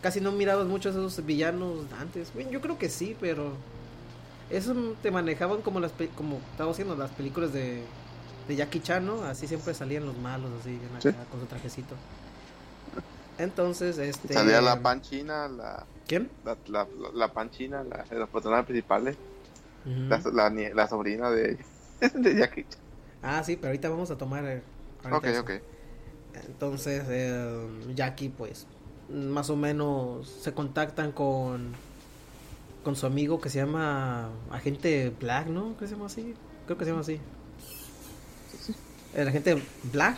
[0.02, 2.32] Casi no mirabas muchos esos villanos antes.
[2.34, 3.54] Bueno, yo creo que sí, pero
[4.50, 7.82] esos te manejaban como las pe- como estaba haciendo las películas de,
[8.48, 9.24] de Jackie Chan, ¿no?
[9.24, 11.10] Así siempre salían los malos así bien acá, Sí.
[11.32, 11.96] con su trajecito.
[13.38, 16.30] Entonces, este Salía la pan china, la, ¿Quién?
[16.44, 19.18] la, la, la pan china, la, los personajes principales,
[19.86, 20.02] Ujú.
[20.10, 21.66] la, la, la sobrina de,
[22.16, 22.68] de Jackie.
[23.22, 24.64] Ah, sí, pero ahorita vamos a tomar eh,
[25.12, 25.42] Ok, eso.
[25.42, 25.52] ok.
[26.48, 28.68] Entonces, eh, Jackie, pues,
[29.10, 31.74] más o menos se contactan con
[32.84, 35.76] con su amigo que se llama Agente Black, ¿no?
[35.78, 36.36] ¿Qué se llama así?
[36.66, 37.20] Creo que se llama así.
[39.14, 40.18] El agente Black.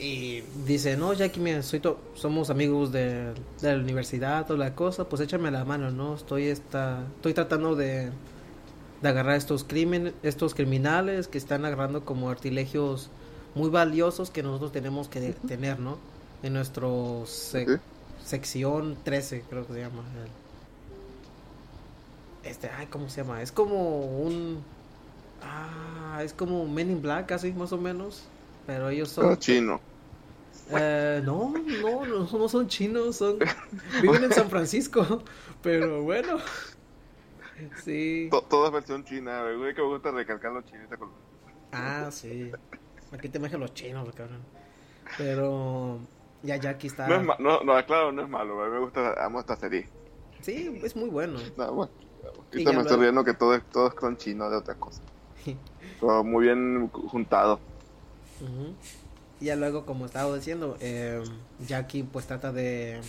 [0.00, 4.74] Y dice, no, Jackie, mira, soy to- somos amigos de, de la universidad, toda la
[4.76, 6.14] cosa, pues échame la mano, ¿no?
[6.14, 8.10] Estoy, esta, estoy tratando de,
[9.02, 13.10] de agarrar estos, crimen, estos criminales que están agarrando como artilegios
[13.56, 15.98] muy valiosos que nosotros tenemos que de- tener, ¿no?
[16.44, 17.80] En nuestro sec-
[18.24, 20.04] sección 13, creo que se llama.
[22.44, 23.42] el- Este, ay, ¿cómo se llama?
[23.42, 24.62] Es como un...
[25.42, 28.22] Ah, es como Men in Black, casi, más o menos.
[28.68, 29.34] Pero ellos son...
[29.38, 29.80] chino.
[30.70, 33.38] Eh, no, no, no, no son chinos, son...
[34.02, 35.22] Viven en San Francisco,
[35.62, 36.36] pero bueno.
[37.82, 38.28] Sí.
[38.30, 41.08] To- Todo es versión china, güey, que me gusta recalcar los chinitos con...
[41.72, 42.52] Ah, sí.
[43.10, 44.42] Aquí te mejen los chinos, cabrón.
[45.16, 45.98] Pero
[46.42, 47.08] ya Jackie está.
[47.08, 49.88] No es ma- no, no, claro, no es malo, güey, me gusta, amo esta serie.
[50.42, 51.38] Sí, es muy bueno.
[51.56, 51.92] No, bueno,
[52.52, 55.00] Y ya me estoy riendo que todo es, todo es con chino de otra cosa.
[55.98, 56.90] Pero muy bien
[58.40, 58.74] Ujú.
[59.40, 61.22] Y ya luego, como estaba diciendo, eh,
[61.66, 63.00] Jackie pues trata de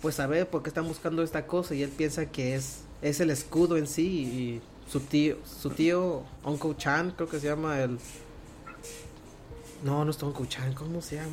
[0.00, 3.30] pues saber por qué están buscando esta cosa y él piensa que es, es el
[3.30, 7.98] escudo en sí y su tío, su tío, Uncle Chan, creo que se llama el...
[9.82, 11.30] No, no es Uncle Chan, ¿cómo se llama?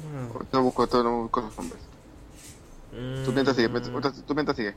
[0.51, 1.81] No busco, no busco los nombres.
[3.25, 4.75] Tú mientras sigue, Mm, tú mientras sigue.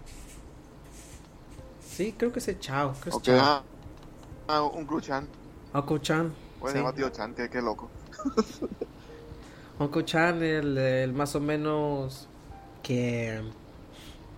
[1.89, 3.39] Sí, creo que es el Chao, creo que es Chao.
[3.41, 3.63] ah,
[4.49, 5.27] ah, un Gru Chan.
[5.73, 6.33] Uncle Chan.
[6.61, 6.73] Bueno, sí.
[6.73, 7.89] se llama tío Chan, que, que loco.
[9.79, 12.29] Uncle Chan, el, el más o menos
[12.83, 13.43] que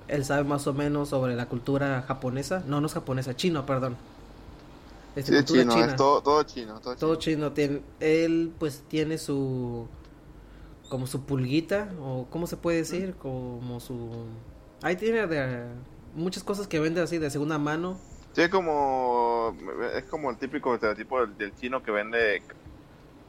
[0.08, 2.62] él sabe más o menos sobre la cultura japonesa.
[2.66, 3.96] No, no es japonesa, chino, perdón.
[5.14, 5.86] Es Sí, cultura chino, china.
[5.86, 6.80] es todo, todo chino.
[6.80, 7.50] Todo, Todo chino.
[7.50, 7.52] chino.
[7.52, 9.88] Tiene, él pues tiene su
[10.88, 14.26] como su pulguita o cómo se puede decir, como su
[14.82, 15.66] ahí tiene de,
[16.14, 17.98] muchas cosas que vende así de segunda mano.
[18.34, 19.56] Sí, es como,
[19.94, 22.42] es como el típico estereotipo del, del chino que vende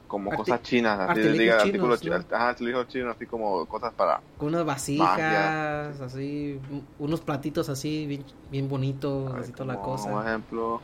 [0.07, 2.03] como Arti- cosas chinas, así artilugios diga, chinos, artículos ¿no?
[2.03, 7.69] chinos, ajá, artilugios chinos, así como cosas para, Con unas vasijas, así, un- unos platitos
[7.69, 10.09] así, bien, bien bonitos, así toda la cosa.
[10.09, 10.81] Un ejemplo,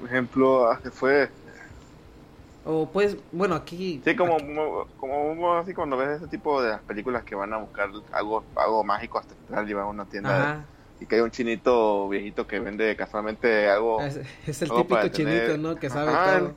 [0.00, 1.28] un ejemplo, ah, que fue,
[2.68, 4.00] O pues, bueno, aquí.
[4.04, 7.52] sí, como, aquí- como, como así cuando ves ese tipo de las películas que van
[7.52, 10.56] a buscar algo, algo mágico ancestral y van a una tienda
[10.98, 14.18] de- y que hay un chinito viejito que vende casualmente algo, es,
[14.48, 15.76] es el algo típico chinito, tener- ¿no?
[15.76, 16.48] Que sabe Ajá, todo.
[16.48, 16.54] el-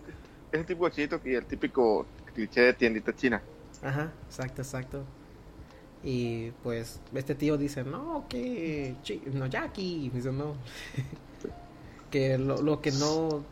[0.52, 3.42] ese tipo de chinito y el típico cliché de tiendita china.
[3.84, 5.04] Ajá, exacto, exacto.
[6.04, 8.96] Y pues, este tío dice, no, que.
[9.34, 10.10] No, Jackie.
[10.14, 10.54] Dice, no.
[12.12, 13.44] que lo, lo que no.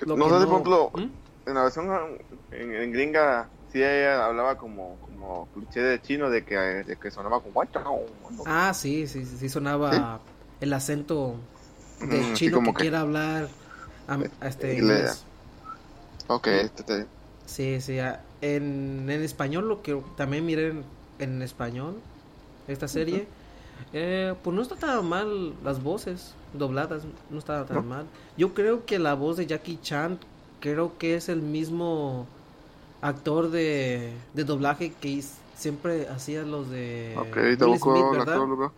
[0.00, 1.48] Lo no que sé si, por ejemplo, ¿Mm?
[1.48, 1.88] en la versión
[2.52, 7.10] en, en gringa, sí ella hablaba como, como cliché de chino de que, de que
[7.10, 7.62] sonaba como...
[8.46, 10.20] Ah, sí, sí, sí, sí sonaba
[10.60, 11.36] el acento
[12.00, 13.48] del así chino que, como que- quiere hablar
[14.08, 15.26] a, a este Inglés.
[16.36, 17.10] Ok, este,
[17.46, 17.98] Sí, sí.
[17.98, 20.84] a- En, en español, lo que también miré en,
[21.18, 21.96] en español,
[22.68, 23.28] esta serie,
[23.92, 27.88] eh, pues no está tan mal las voces dobladas, no está tan No.
[27.88, 28.06] mal.
[28.38, 30.18] Yo creo que la voz de Jackie Chan,
[30.60, 32.26] creo que es el mismo
[33.02, 35.22] actor de, de doblaje que
[35.56, 38.44] siempre hacía los de ok, te Will Smith, el ¿verdad?
[38.44, 38.76] actor, veo.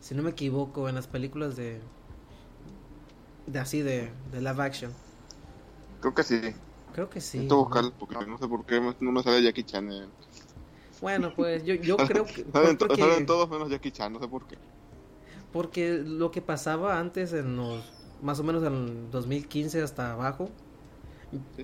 [0.00, 1.80] Si no me equivoco, en las películas de...
[3.46, 4.92] De así, de, de live action.
[6.06, 6.40] Creo que sí.
[6.94, 7.38] Creo que sí.
[7.38, 9.90] Necesito buscarlo porque no sé por qué no me sale Jackie Chan.
[9.90, 10.10] en-
[11.00, 12.44] Bueno, pues yo, yo creo que...
[12.52, 14.56] Salen, porque- salen todos menos Jackie Chan, no sé por qué.
[15.52, 17.92] Porque lo que pasaba antes en los
[18.22, 20.48] más o menos en el 2015 hasta abajo,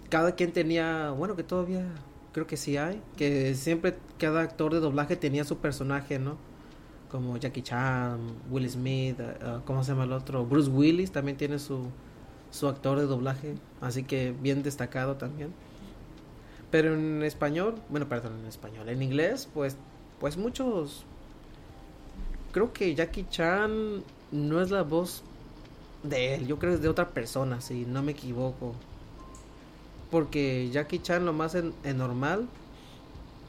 [0.08, 1.86] cada quien tenía, bueno, que todavía
[2.32, 6.36] creo que sí hay, que siempre cada actor de doblaje tenía su personaje, ¿no?
[7.10, 8.18] Como Jackie Chan,
[8.50, 10.44] Will Smith, eh, eh, ¿cómo se llama el otro?
[10.46, 11.86] Bruce Willis también tiene su
[12.52, 15.52] su actor de doblaje, así que bien destacado también.
[16.70, 19.76] Pero en español, bueno, perdón, en español, en inglés, pues
[20.20, 21.04] pues muchos
[22.52, 25.22] creo que Jackie Chan no es la voz
[26.04, 28.74] de él, yo creo que es de otra persona, si no me equivoco.
[30.10, 32.46] Porque Jackie Chan lo más en, en normal,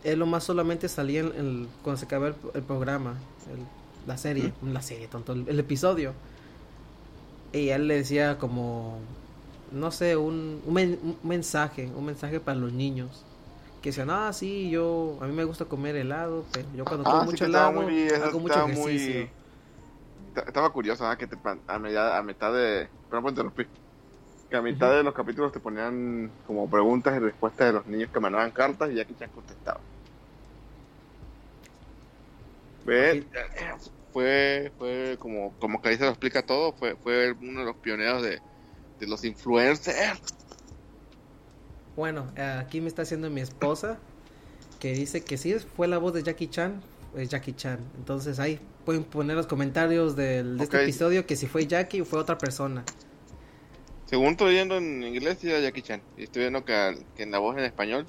[0.03, 3.15] él lo más solamente salía en, en- cuando se acababa el, el programa,
[3.51, 3.65] el-
[4.07, 6.13] la serie, la serie, tonto, el, el episodio.
[7.53, 9.01] Y él le decía como,
[9.71, 13.27] no sé, un, un, men- un mensaje, un mensaje para los niños.
[13.81, 17.21] Que decían, ah, sí, yo, a mí me gusta comer helado, pero yo cuando como
[17.21, 19.15] Ah, sí, mucho que helado, muy, hago mucho estaba ejercicio.
[19.15, 19.35] muy,
[20.29, 21.17] esta- estaba curioso, ¿ah?
[21.17, 21.37] que te,
[21.67, 23.71] a, media- a mitad de, perdón por interrumpir,
[24.49, 28.11] que a mitad de los capítulos te ponían como preguntas y respuestas de los niños
[28.11, 29.81] que mandaban cartas y Jackie Chan contestaba.
[32.85, 33.73] Ve, eh,
[34.13, 37.75] fue, fue como, como que ahí se lo explica todo, fue, fue uno de los
[37.77, 38.39] pioneros de,
[38.99, 40.21] de los influencers.
[41.95, 43.97] Bueno, aquí me está haciendo mi esposa
[44.79, 46.81] que dice que sí fue la voz de Jackie Chan,
[47.15, 47.79] es Jackie Chan.
[47.97, 52.05] Entonces ahí pueden poner los comentarios del, de este episodio que si fue Jackie o
[52.05, 52.83] fue otra persona.
[54.05, 56.01] Según estoy leyendo en inglés, era Jackie Chan.
[56.17, 58.05] Y estoy viendo que, que en la voz en español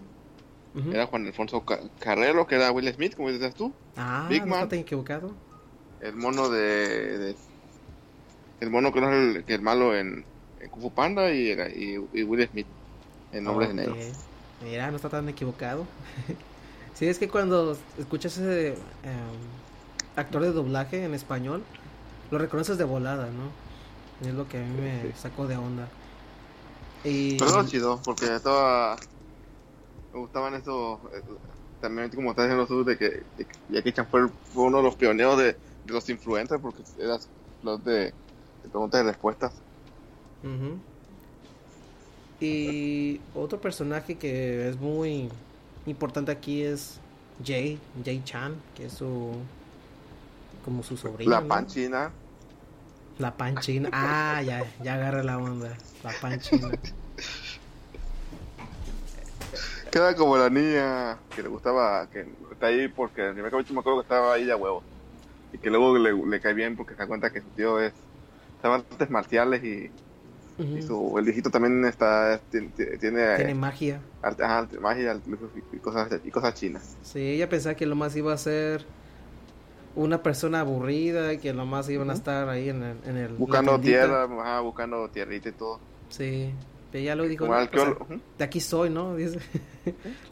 [0.92, 3.72] era Juan Alfonso Ca- Carrero, que era Will Smith, como dices tú.
[3.96, 4.64] Ah, Big no Man.
[4.64, 5.32] está equivocado.
[6.10, 7.38] El mono de, de-
[8.60, 10.26] el mono que no es el, que el malo en,
[10.58, 12.68] en Kung Fu Panda y, era- y, y Will Smith
[13.32, 13.76] en Hombres de Ok.
[13.76, 13.98] Negro.
[14.60, 15.88] Mira, no está tan equivocado.
[16.94, 19.38] sí, es que cuando escuchas ese em,
[20.16, 21.66] actor de doblaje en español,
[22.30, 23.54] lo reconoces de volada, ¿no?
[24.20, 25.90] Es lo que a mí me sacó de onda.
[27.04, 27.38] Y...
[27.38, 28.96] Pero era chido, porque estaba.
[30.12, 31.00] Me gustaban esos.
[31.12, 31.22] eh,
[31.80, 34.22] También, como estás diciendo tú, de que, de que Jackie Chan fue,
[34.54, 37.18] uno de los pioneros de, de los influencers, porque era
[37.62, 39.52] los de, de preguntas y respuestas.
[40.42, 40.78] Ujú.
[42.40, 45.30] Y otro personaje que es muy
[45.86, 46.98] importante aquí es
[47.44, 49.32] Jay, Jay Chan, que es su
[50.64, 51.30] como su sobrino.
[51.30, 51.48] La ¿no?
[51.48, 52.10] panchina.
[53.18, 53.90] La panchina.
[53.92, 55.76] Ah, ya, ya agarra la onda.
[56.02, 56.70] La panchina.
[59.90, 63.74] Queda como la niña que le gustaba, que está ahí porque en el primer capítulo
[63.74, 64.82] me acuerdo que estaba ahí de huevo.
[65.54, 67.92] Y que luego le, le cae bien porque se da cuenta que su tío es.
[68.60, 69.90] Sabe artes marciales y,
[70.76, 74.00] y su, el viejito también está tiene, tiene, Tiene magia.
[74.22, 75.20] arte- ajá, magia
[75.72, 76.96] y cosas, y cosas chinas.
[77.02, 78.84] Sí, ella pensaba que lo más iba a ser
[79.96, 82.96] una persona aburrida, que lo más iban a estar ahí en el...
[83.06, 85.80] En el Buscando tierra, ajá, buscando tierrita y todo.
[86.10, 86.50] Sí,
[86.90, 87.84] pero ella lo dijo, Como "No, pues,
[88.38, 89.14] de aquí soy, ¿no?
[89.16, 89.38] Dice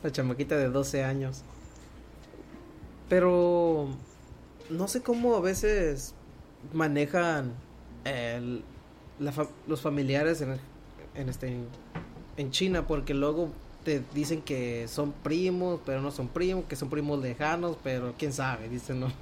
[0.02, 1.42] la chamaquita de 12 años.
[3.08, 3.88] Pero
[4.70, 6.14] no sé cómo a veces
[6.72, 7.52] manejan
[8.04, 8.62] el-
[9.18, 10.56] la fa- los familiares en,
[11.14, 11.56] en este
[12.36, 13.50] en China porque luego
[13.84, 18.32] te dicen que son primos, pero no son primos, que son primos lejanos, pero quién
[18.32, 19.16] sabe, dicen nomás.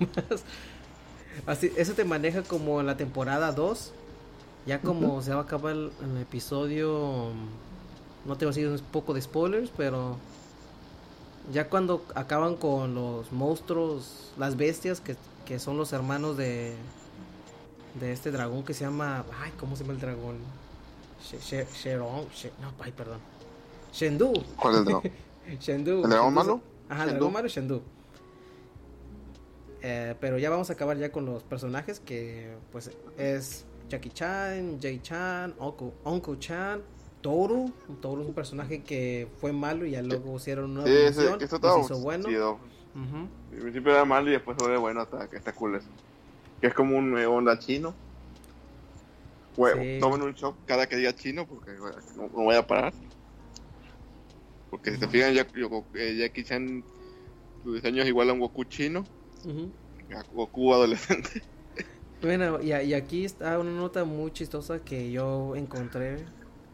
[1.47, 3.93] Así, eso te maneja como en la temporada 2.
[4.67, 7.31] Ya como se va a acabar el, el episodio,
[8.27, 10.17] no te voy a decir un poco de spoilers, pero
[11.53, 16.75] ya cuando acaban con los monstruos, las bestias, que, que son los hermanos de,
[17.99, 20.37] de este dragón que se llama, ay, ¿cómo se llama el dragón?
[21.23, 23.19] She- She- Sheron, She- no, ay, perdón.
[23.93, 24.33] Shendu.
[24.57, 25.03] ¿Cuál es el dragón?
[25.61, 26.05] Shendu.
[26.05, 26.61] ¿El dragón malo?
[26.89, 27.83] Ajá, el dragón malo es Shendu.
[29.83, 34.79] Eh, pero ya vamos a acabar ya con los personajes que pues es Jackie Chan,
[34.81, 35.55] Jay Chan,
[36.05, 36.83] Uncle Chan,
[37.21, 37.73] Toru.
[38.01, 41.39] Toru es un personaje que fue malo y ya luego hicieron una Sí, ese, evolución
[41.39, 42.29] que esto y se hizo bueno.
[42.29, 43.29] Ujú.
[43.53, 45.89] Al principio era malo y después se bueno hasta que está cool eso.
[46.61, 47.95] Que es como un onda chino.
[49.57, 49.99] Bueno, Sí.
[50.01, 52.93] tomen un shock cada que diga chino porque bueno, no, no voy a parar.
[54.71, 55.13] Porque si se Ujú.
[55.13, 56.85] fijan, yo- eh, Jackie Chan,
[57.65, 59.05] su diseño es igual a un Goku chino,
[59.45, 59.71] Ujú.
[60.17, 61.43] a Goku adolescente.
[62.23, 66.25] Bueno, y, y aquí está una nota muy chistosa que yo encontré.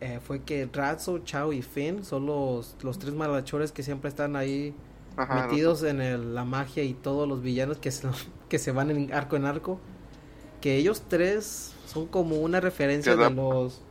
[0.00, 4.36] Eh, fue que Ratso, Chao y Finn son los, los tres malachores que siempre están
[4.36, 4.74] ahí
[5.16, 8.08] Ajá, metidos en el- la magia y todos los villanos que se,
[8.48, 9.80] que se van en arco en arco.
[10.60, 13.82] Que ellos tres son como una referencia de los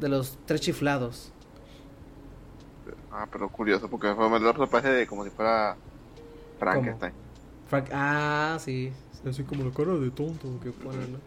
[0.00, 1.32] de los tres chiflados.
[3.10, 5.80] Ah, pero curioso porque fue el otro parece de como si fuera
[6.58, 7.14] Frankenstein.
[7.66, 8.92] Frank, ah, sí.
[9.24, 11.20] Así como la cara de tonto que ponen, ¿no?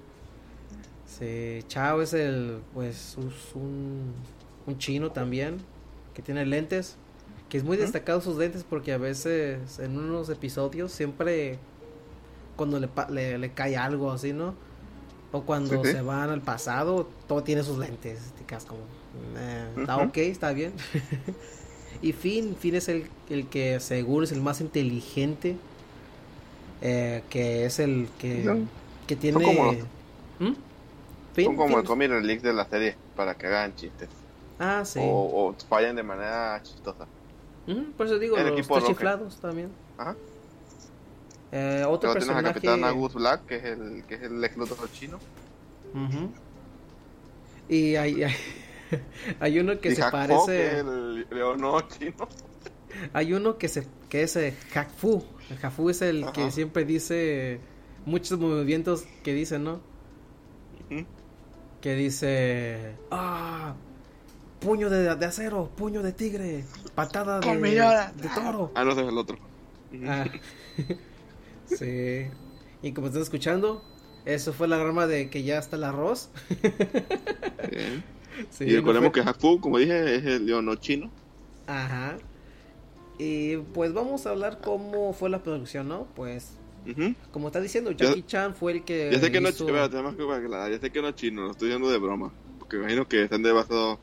[1.19, 3.17] Sí, Chao es el, pues,
[3.55, 4.13] un,
[4.65, 5.57] un chino también,
[6.13, 6.95] que tiene lentes,
[7.49, 11.59] que es muy destacado sus lentes porque a veces en unos episodios siempre
[12.55, 14.55] cuando le, le, le cae algo así, ¿no?
[15.31, 15.91] O cuando Sí, sí.
[15.93, 18.81] se van al pasado, todo tiene sus lentes, te quedas como,
[19.37, 20.73] eh, está ok, está bien.
[22.01, 25.57] y Finn, Finn es el, el que seguro es el más inteligente,
[26.81, 28.65] eh, que es el que,
[29.07, 29.85] que tiene...
[30.39, 30.53] ¿Mm?
[31.33, 34.09] Finn, Son como Finn- el comic relic de la serie para que hagan chistes.
[34.59, 34.99] Ah, sí.
[35.01, 37.07] O, o fallen de manera chistosa.
[37.67, 39.69] Ujú, por eso digo, el los equipo chiflados también.
[39.97, 40.15] Ajá.
[41.51, 42.53] Eh, otro Luego tienes a personaje...
[42.53, 45.17] Capitán Agus Black, que es el, que es el ex Luthor chino.
[45.93, 46.29] Ujú.
[47.69, 48.35] Y hay, hay,
[49.39, 50.79] hay uno que y se Hack Fo, que es parece...
[50.79, 52.27] el leono chino.
[53.13, 55.23] Hay uno que se que es eh, Hakfu.
[55.49, 56.51] El Hakfu es el que Ajá.
[56.51, 57.59] siempre dice
[58.05, 59.79] muchos movimientos que dice, ¿no?
[60.91, 61.05] Ujú.
[61.83, 63.75] Que dice, ah,
[64.61, 66.63] puño de, de acero, puño de tigre,
[66.95, 68.71] patada de, toro.
[68.73, 69.37] Ah, no, es el otro.
[70.07, 70.23] Ah,
[71.65, 72.27] sí.
[72.81, 73.83] Y como están escuchando,
[74.23, 76.29] eso fue la rama de que ya está el arroz.
[77.69, 78.01] Bien.
[78.49, 81.11] Sí, y no recordemos fue- que Haku, como dije, es el leono chino.
[81.67, 82.17] Ajá.
[83.19, 86.07] Y pues vamos a hablar cómo fue la producción, ¿no?
[86.15, 86.53] Pues,
[87.31, 89.65] Como está diciendo, Ya- Jackie Chan fue el que Ya sé que no es hizo-
[89.65, 91.89] espérate, nada más que para aclarar, ya sé que no es chino, lo estoy diciendo
[91.89, 92.31] de broma.
[92.59, 93.99] Porque me imagino que están debasados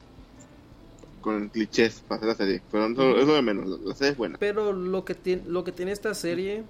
[1.20, 2.62] con clichés para hacer la serie.
[2.70, 4.36] Pero eso, eso de menos, la, la serie es buena.
[4.38, 6.62] Pero lo que tiene, lo que tiene esta serie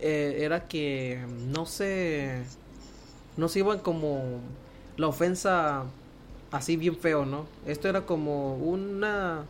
[0.00, 2.42] eh, era que no se
[3.36, 4.40] no se iban como
[4.96, 5.84] la ofensa
[6.50, 7.46] así bien feo, ¿no?
[7.66, 9.44] Esto era como una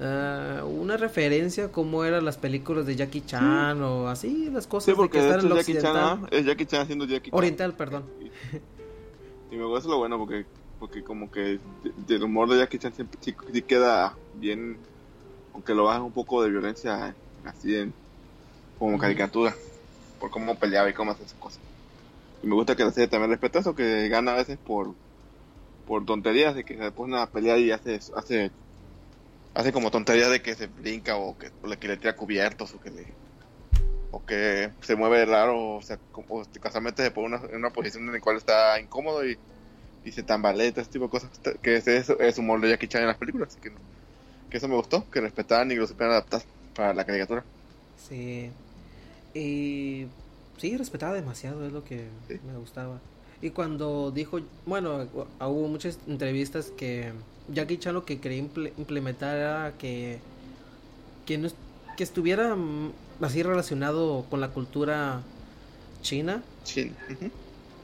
[0.00, 5.02] eh, una referencia como eran las películas de Jackie Chan o así las cosas Sí,
[5.02, 7.38] de que de están en Jackie Chan es Jackie Chan haciendo Jackie Chan.
[7.38, 8.04] oriental, perdón.
[9.50, 10.46] Y me gusta lo bueno porque
[10.78, 11.60] porque como que de-
[11.96, 14.78] del humor de Jackie Chan siempre sí, sí queda bien,
[15.52, 17.92] aunque lo bajan un poco de violencia así en
[18.78, 19.56] como caricatura,
[20.20, 21.60] por cómo peleaba y cómo hace sus cosas.
[22.42, 24.94] Y me gusta que la serie también respeta eso, que gana a veces por
[25.84, 28.52] por tonterías de que se pone a pelear y hace hace
[29.54, 32.74] hace como tonterías de que se brinca o que, o le, que le tira cubiertos
[32.74, 33.06] o que le
[34.10, 38.14] o que se mueve raro, o sea, como, casualmente se pone en una posición en
[38.14, 39.38] la cual está incómodo y,
[40.04, 41.30] y se tambalea, ese tipo de cosas,
[41.60, 43.72] que es, es, humor de Jackie Chan en las películas, así que,
[44.48, 46.42] que eso me gustó, que respetaban y lo supieran adaptar
[46.74, 47.44] para la caricatura.
[48.08, 48.50] Sí,
[49.34, 50.06] y
[50.56, 53.00] sí, respetaba demasiado, es lo que me gustaba.
[53.42, 55.06] Y cuando dijo, bueno,
[55.40, 57.12] hubo muchas entrevistas que
[57.52, 60.18] Jackie Chan lo que quería implementar era que,
[61.26, 61.48] que, no,
[61.96, 65.22] que estuviera mm, así relacionado con la cultura
[66.02, 66.42] china.
[66.64, 66.92] Sí.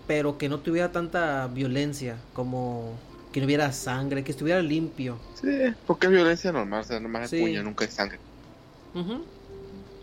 [0.06, 2.94] Pero que no tuviera tanta violencia, como
[3.32, 5.18] que no hubiera sangre, que estuviera limpio.
[5.40, 5.48] Sí,
[5.86, 8.18] porque es violencia normal, o sea, nomás es puño, nunca es sangre.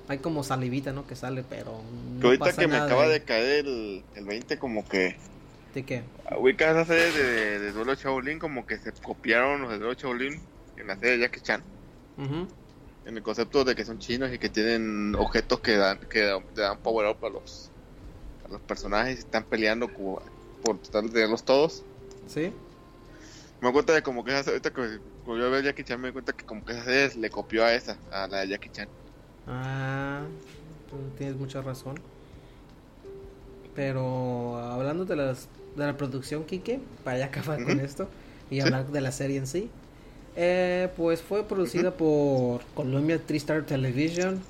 [0.08, 1.08] Hay como salivita, ¿no?
[1.08, 1.82] Que sale, pero.
[2.20, 5.16] No ahorita que me acaba de, caer el, el 20, como que.
[5.74, 6.04] ¿De qué?
[6.38, 10.40] Ubicas esa serie de, de Duelo Shaolin, como que se copiaron los de Duelo Shaolin
[10.78, 11.64] en la serie de Jackie Chan.
[13.06, 16.22] En el concepto de que son chinos y que tienen objetos que dan que
[16.56, 17.72] dan power up a los,
[18.46, 20.22] a los personajes y están peleando por
[20.84, 21.84] tratar de tenerlos todos.
[22.28, 22.54] Sí.
[23.60, 26.08] Me doy cuenta de como que esa ahorita que volvió a ver Jackie Chan me
[26.08, 28.70] doy cuenta que como que esa serie le copió a esa, a la de Jackie
[28.70, 28.88] Chan.
[29.48, 30.22] Ah,
[30.90, 32.00] tú tienes mucha razón.
[33.76, 38.08] Pero hablando de las de la producción, Kike, para ya acabar con esto
[38.50, 39.70] y hablar de la serie en sí.
[40.36, 44.42] Eh, pues fue producida por Columbia Tristar Television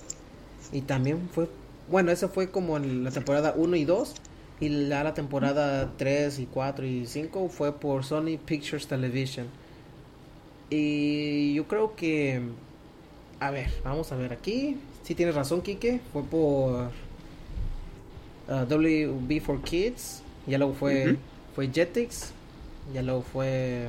[0.72, 1.49] y también fue,
[1.89, 4.13] bueno, eso fue como en la temporada 1 y 2
[4.59, 9.47] y la, la temporada 3 y 4 y 5 fue por Sony Pictures Television.
[10.69, 12.41] Y yo creo que,
[13.39, 16.91] a ver, vamos a ver aquí, si tienes razón, Kike, fue por
[18.52, 21.18] uh, WB4 Kids ya luego fue,
[21.56, 22.32] fue Jetix.
[22.93, 23.88] Ya luego fue.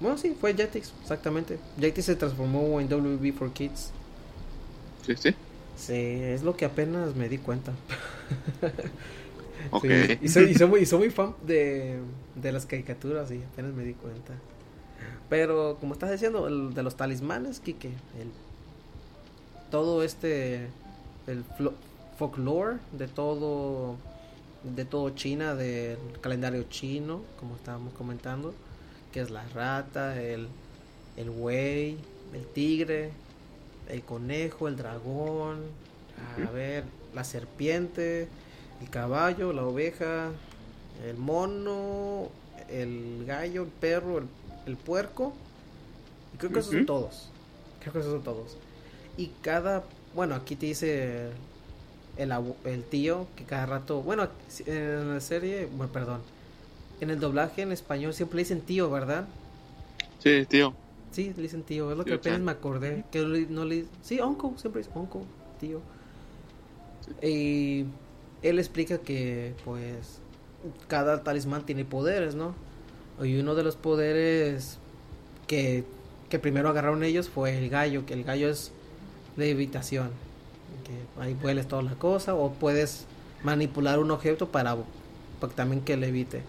[0.00, 1.58] Bueno, sí, fue Jetix, exactamente.
[1.78, 3.90] Jetix se transformó en WB for Kids.
[5.04, 5.34] Sí, sí.
[5.76, 7.72] Sí, es lo que apenas me di cuenta.
[9.70, 9.84] ok.
[10.22, 10.54] y, soy, y,
[10.86, 11.98] soy muy, fan de,
[12.34, 14.34] de las caricaturas y apenas me di cuenta.
[15.28, 18.30] Pero como estás diciendo, el de los talismanes, Kike, el,
[19.70, 20.68] todo este,
[21.26, 21.44] el
[22.16, 23.96] folklore de todo
[24.62, 28.52] de todo China, del calendario chino, como estábamos comentando,
[29.12, 30.48] que es la rata, el,
[31.16, 31.98] el buey,
[32.34, 33.12] el tigre,
[33.88, 35.62] el conejo, el dragón,
[36.44, 38.28] a ver, la serpiente,
[38.80, 40.30] el caballo, la oveja,
[41.06, 42.28] el mono,
[42.68, 44.22] el gallo, el perro,
[44.66, 45.32] el, puerco.
[46.34, 47.30] Y creo que esos son todos.
[47.80, 48.56] Creo que esos son todos.
[49.16, 51.30] Y cada, bueno, aquí te dice
[52.16, 52.32] el,
[52.64, 54.28] el tío que cada rato, bueno,
[54.66, 56.20] en la serie, bueno, perdón,
[57.00, 59.26] en el doblaje en español siempre le dicen tío, ¿verdad?
[60.22, 60.72] Sí, tío.
[61.12, 64.50] Sí, le dicen tío, es lo que apenas me acordé, que no le, sí, uncle,
[64.56, 65.22] siempre es uncle,
[65.60, 65.80] tío.
[67.22, 67.84] Y
[68.42, 70.18] él explica que, pues,
[70.88, 72.54] cada talismán tiene poderes, ¿no?
[73.22, 74.78] Y uno de los poderes
[75.46, 75.84] que,
[76.28, 78.72] que primero agarraron ellos fue el gallo, que el gallo es
[79.36, 80.10] de evitación
[80.86, 83.06] que ahí vueles toda la cosa o puedes
[83.42, 84.76] manipular un objeto para,
[85.54, 86.42] también que le evite.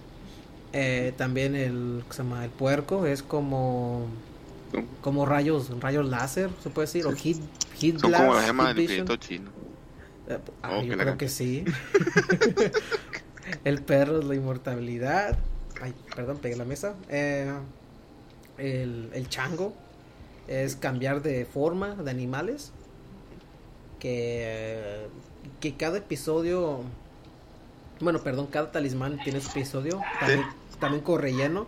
[0.74, 2.44] Eh, también el, se llama?
[2.44, 4.06] el puerco es como
[5.02, 7.38] como rayos rayos láser se puede decir o hit
[7.76, 9.50] hit son como las gemas del chino.
[10.28, 11.64] Eh, ah, oh, yo creo que sí.
[13.64, 15.38] El perro es la inmortalidad.
[15.82, 16.96] Ay perdón pegué la mesa.
[17.08, 17.50] Eh,
[18.58, 19.74] el, el chango
[20.48, 22.74] es cambiar de forma de animales
[24.00, 25.08] que,
[25.60, 26.82] que cada episodio,
[28.00, 30.43] bueno, perdón, cada talismán tiene su episodio, también,
[30.80, 31.68] también con relleno,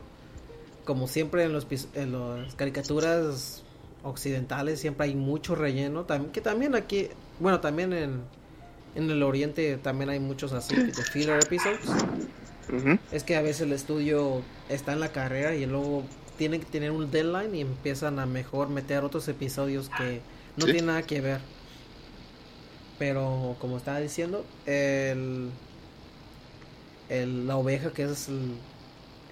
[0.85, 3.63] como siempre en los en las caricaturas
[4.03, 7.09] occidentales siempre hay mucho relleno, también, que también aquí,
[7.39, 8.21] bueno, también en,
[8.95, 11.79] en el oriente también hay muchos así, de filler episodes.
[13.11, 16.03] Es que a veces el estudio está en la carrera y luego
[16.37, 20.21] tienen que tener un deadline y empiezan a mejor meter otros episodios que
[20.55, 21.41] no tienen nada que ver.
[22.99, 25.49] Pero como estaba diciendo, el,
[27.07, 28.51] el la oveja que es el,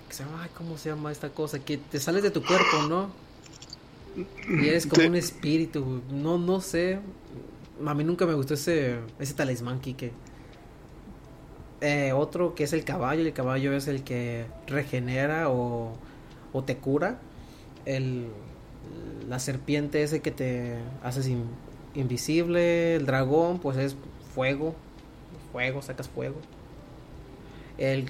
[0.07, 1.59] que se llama, ¿cómo se llama esta cosa?
[1.59, 3.11] Que te sales de tu cuerpo, ¿no?
[4.49, 6.99] Y eres como un espíritu, no no sé.
[7.85, 10.13] A mí nunca me gustó ese ese talismán Kike.
[11.81, 15.93] Eh, otro que es el caballo, el caballo es el que regenera o,
[16.53, 17.19] o te cura.
[17.85, 18.27] El,
[19.27, 21.43] la serpiente ese que te hace sin,
[21.95, 23.95] invisible, el dragón pues es
[24.33, 24.75] fuego,
[25.51, 26.35] fuego, sacas fuego.
[27.77, 28.05] El,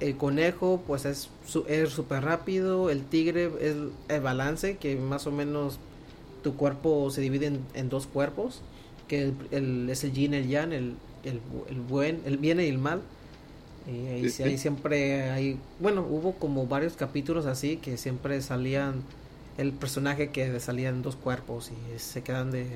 [0.00, 3.76] el conejo pues es súper rápido, el tigre es
[4.08, 5.78] el balance, que más o menos
[6.42, 8.62] tu cuerpo se divide en, dos cuerpos.
[9.08, 12.64] que el, el- es el yin, el yang, el, el, el buen, el bien y
[12.66, 13.02] el mal.
[13.86, 14.58] Y ahí, Sí, sí- ahí sí.
[14.58, 19.02] siempre hay, bueno, hubo como varios capítulos así que siempre salían
[19.58, 22.66] el personaje que salía en dos cuerpos y se quedan de,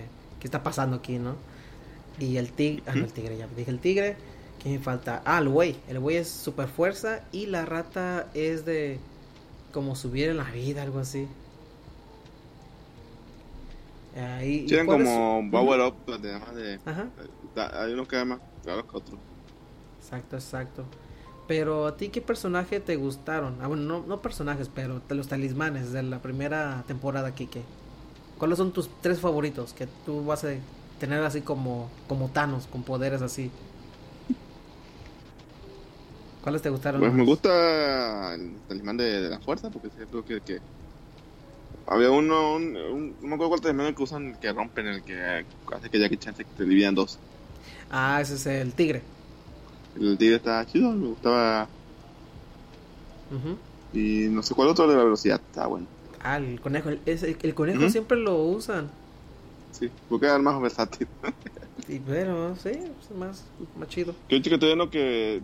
[0.40, 1.36] ¿qué está pasando aquí, no?
[2.18, 4.16] Y el tigre, ah, no, el tigre, ya dije el tigre,
[4.62, 5.22] ¿quién me falta?
[5.24, 8.98] Ah, el güey, el güey es super fuerza y la rata es de
[9.72, 11.26] como subir en la vida, algo así.
[14.14, 15.80] Eran ¿cuál es como Power.
[15.80, 16.80] Up, de, además de...
[16.84, 17.06] Ajá.
[17.54, 19.16] da- Hay uno que más claro que otro.
[20.02, 20.84] Exacto, exacto.
[21.50, 23.58] Pero a ti, ¿qué personaje te gustaron?
[23.60, 27.64] Ah, bueno, no, no personajes, pero los talismanes de la primera temporada, Kike.
[28.38, 30.50] ¿Cuáles son tus tres favoritos que tú vas a
[31.00, 33.50] tener así como, como Thanos, con poderes así?
[36.40, 37.00] ¿Cuáles te gustaron?
[37.00, 40.62] Pues me gusta el talismán de, de la fuerza, porque siento que, que
[41.86, 45.44] había uno, un, un- no me acuerdo cuál talismán que usan, que rompen, el que
[45.72, 47.22] hace que Jackie Chan se te divida en dos.
[47.90, 49.02] Ah, ese es el tigre.
[49.98, 51.68] El tigre estaba chido, me gustaba,
[53.92, 55.86] y no sé cuál otro de la velocidad, está bueno.
[56.22, 56.90] Ah, el conejo.
[56.90, 58.88] El, el conejo siempre lo usan.
[59.72, 61.06] Sí, porque era el más versátil.
[61.88, 63.42] Y, pero, sí, es más,
[63.76, 64.14] más chido.
[64.28, 65.42] Yo chico todavía no que,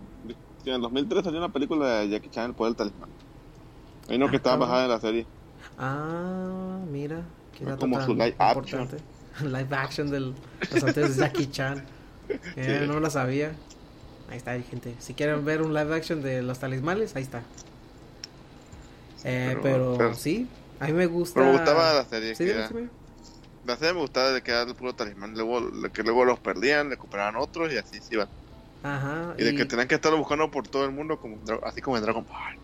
[0.65, 3.09] en el 2003 salió una película de Jackie Chan, el poder del talismán.
[4.09, 4.69] Hay uno Ah, que estaba cabrón.
[4.69, 5.27] basada en la serie.
[5.77, 7.23] Ah, mira.
[7.53, 8.83] Qué Es dato como su live action.
[8.83, 9.03] importante.
[9.45, 10.35] live action del
[10.71, 11.83] de Jackie Chan.
[12.57, 12.87] Eh, Sí.
[12.87, 13.57] No lo sabía.
[14.29, 14.95] Ahí está, gente.
[14.99, 17.43] Si quieren ver un live action de los talismanes, ahí está.
[19.25, 20.49] Eh, pero- sí,
[20.81, 21.41] a mí me gusta.
[21.41, 22.71] Pero me gustaba la serie, Sí, que era-
[23.67, 25.61] la serie me gustaba de que era el puro talismán, luego,
[25.93, 28.29] que luego los perdían, recuperaban otros y así se iban.
[28.83, 29.35] Ajá.
[29.39, 32.03] Y de que tenían que estarlo buscando por todo el mundo, como así como en
[32.05, 32.57] Dragon Ball.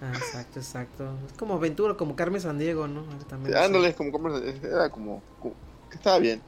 [0.00, 1.12] ah, exacto, exacto.
[1.26, 3.02] Es como aventura, como Carmen San Diego, ¿no?
[3.28, 3.62] También Sí,
[4.02, 4.28] como,
[4.62, 5.54] era como, como-
[5.90, 6.40] que estaba bien,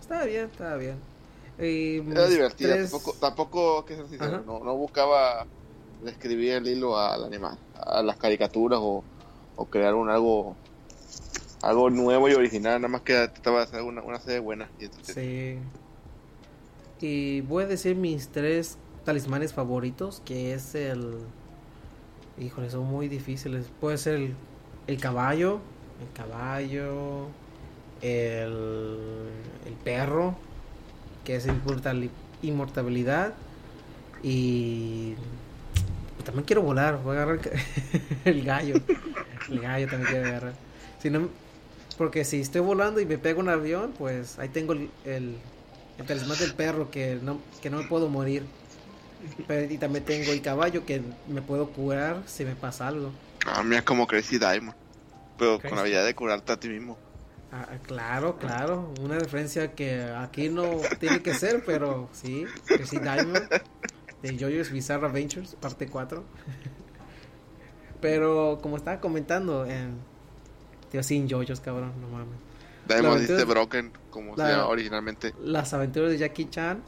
[0.00, 0.96] Estaba bien, estaba bien.
[1.60, 4.42] Y era divertida, tres- tampoco, tampoco que ser sincero, Ajá.
[4.46, 5.46] no, no buscaba
[6.02, 9.04] describir el hilo al animal, a las caricaturas o,
[9.56, 10.56] o crear un algo
[11.62, 14.70] algo nuevo y original, nada más que trataba de hacer una, una serie buena.
[14.80, 15.58] Y Sí.
[17.02, 21.18] Y voy a decir mis tres talismanes favoritos, que es el...
[22.38, 23.66] Híjole, son muy difíciles.
[23.80, 24.34] Puede ser el,
[24.86, 25.60] el caballo,
[26.00, 27.26] el caballo,
[28.00, 29.28] el,
[29.66, 30.34] el perro,
[31.24, 32.10] que es inmortali-
[32.42, 33.34] inmortalidad,
[34.22, 35.14] y...
[36.14, 37.40] pues también quiero volar, voy a agarrar
[38.24, 38.74] el, gallo.
[39.48, 40.52] El gallo también quiero agarrar.
[41.02, 41.28] Si no,
[41.96, 45.36] porque si estoy volando y me pego un avión, pues ahí tengo el, el,
[45.98, 48.44] el talismán del perro que no, que no me puedo morir.
[49.46, 53.12] Pero, y también tengo el caballo que me puedo curar si me pasa algo.
[53.46, 54.74] a mí es como Crazy Diamond,
[55.38, 56.96] pero con la habilidad de curarte a ti mismo.
[57.52, 58.92] Ah, claro, claro.
[59.00, 62.44] Una referencia que aquí no tiene que ser, pero sí.
[62.66, 63.48] Crazy Diamond
[64.22, 66.22] de JoJo's Bizarre Adventures, parte 4.
[68.00, 69.98] Pero como estaba comentando, en...
[70.90, 72.34] Tío, sin JoJo's, cabrón, no mames.
[72.88, 75.34] Diamond dice Broken, como la- se llama originalmente.
[75.42, 76.82] Las aventuras de Jackie Chan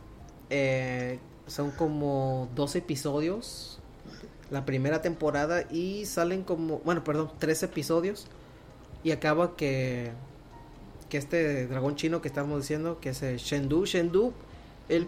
[0.51, 3.79] eh, son como dos episodios.
[4.51, 8.27] La primera temporada y salen como, bueno, perdón, tres episodios.
[9.05, 10.13] Y acaba que,
[11.13, 14.33] que este dragón chino que estamos diciendo, que es el Shendu, Shendu,
[14.89, 15.07] el,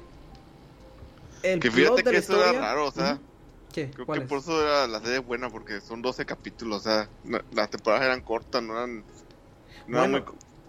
[1.43, 3.19] el Que fíjate que eso era historia- raro, o sea,
[3.73, 4.29] creo ¿Cuál que es?
[4.29, 7.09] por eso era la serie buena, porque son 12 capítulos, o sea,
[7.55, 9.03] las temporadas eran cortas, no eran...
[9.89, 10.23] No eran muy...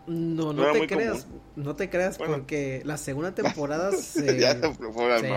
[0.07, 1.27] No, no no era te creas,
[1.57, 2.35] no te creas Bueno.
[2.35, 4.55] porque la segunda temporada se, se se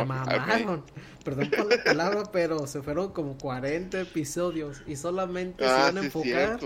[0.05, 0.07] mar.
[0.07, 0.84] mamaron.
[1.24, 5.99] Perdón por la palabra, pero se fueron como 40 episodios y solamente se Ah, van
[5.99, 6.61] a sí, es enfocar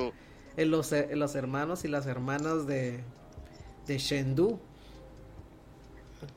[0.56, 3.02] en los, en los hermanos y las hermanas de,
[3.86, 4.58] de Shendu.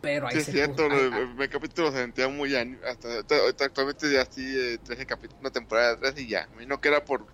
[0.01, 3.65] Pero ahí Sí, es se cierto, puso- el- el capítulo se sentía muy hasta ahorita
[3.65, 6.87] actualmente ya sí eh, 13 capítulos, una temporada de 13 y ya, me imagino que
[6.87, 7.25] era por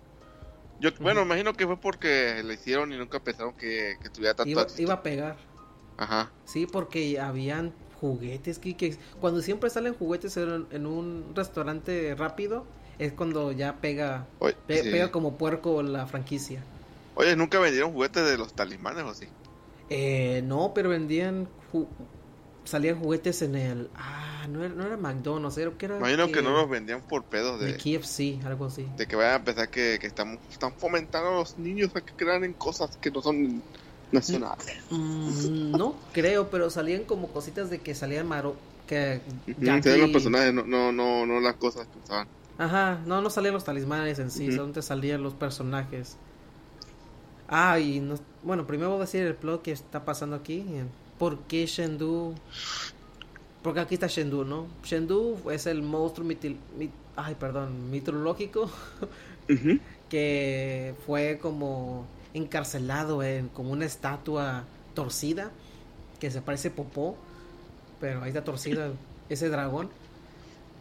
[0.80, 4.50] yo bueno, imagino que fue porque le hicieron y nunca pensaron que, que tuviera tanto
[4.50, 5.36] iba, iba a pegar.
[5.96, 6.30] Ajá.
[6.44, 12.64] Sí, porque habían juguetes que, que cuando siempre salen juguetes en, en un restaurante rápido
[12.98, 14.90] es cuando ya pega Oye, pe- sí.
[14.90, 16.62] pega como puerco la franquicia.
[17.14, 19.28] Oye, nunca vendieron juguetes de los talismanes o sí.
[19.94, 21.86] Eh, no, pero vendían ju-
[22.64, 26.42] salían juguetes en el ah no era, no era McDonald's, era que era Imagino que
[26.42, 28.86] no los vendían por pedos de de, KFC, algo así.
[28.96, 32.12] de que vayan a pensar que, que están, están fomentando a los niños a que
[32.14, 33.62] crean en cosas que no son
[34.10, 34.76] nacionales.
[34.90, 40.52] Mm, no creo, pero salían como cositas de que salían maro que ven los personajes,
[40.52, 42.28] no, no, no, no las cosas que usaban.
[42.58, 44.52] Ajá, no, no salían los talismanes en sí, Ujú.
[44.56, 46.16] solamente salían los personajes.
[47.52, 50.64] Ah, y no- bueno, primero voy a decir el plot que está pasando aquí.
[51.18, 52.34] por qué Shendu.
[53.62, 54.66] Porque aquí está Shendu, ¿no?
[54.82, 56.58] Shendu es el monstruo mitil,
[57.16, 58.68] ay, perdón, mitológico
[60.08, 65.52] que fue como encarcelado en como una estatua torcida
[66.20, 67.16] que se parece Popó,
[68.00, 68.92] pero ahí está torcida
[69.28, 69.90] ese dragón.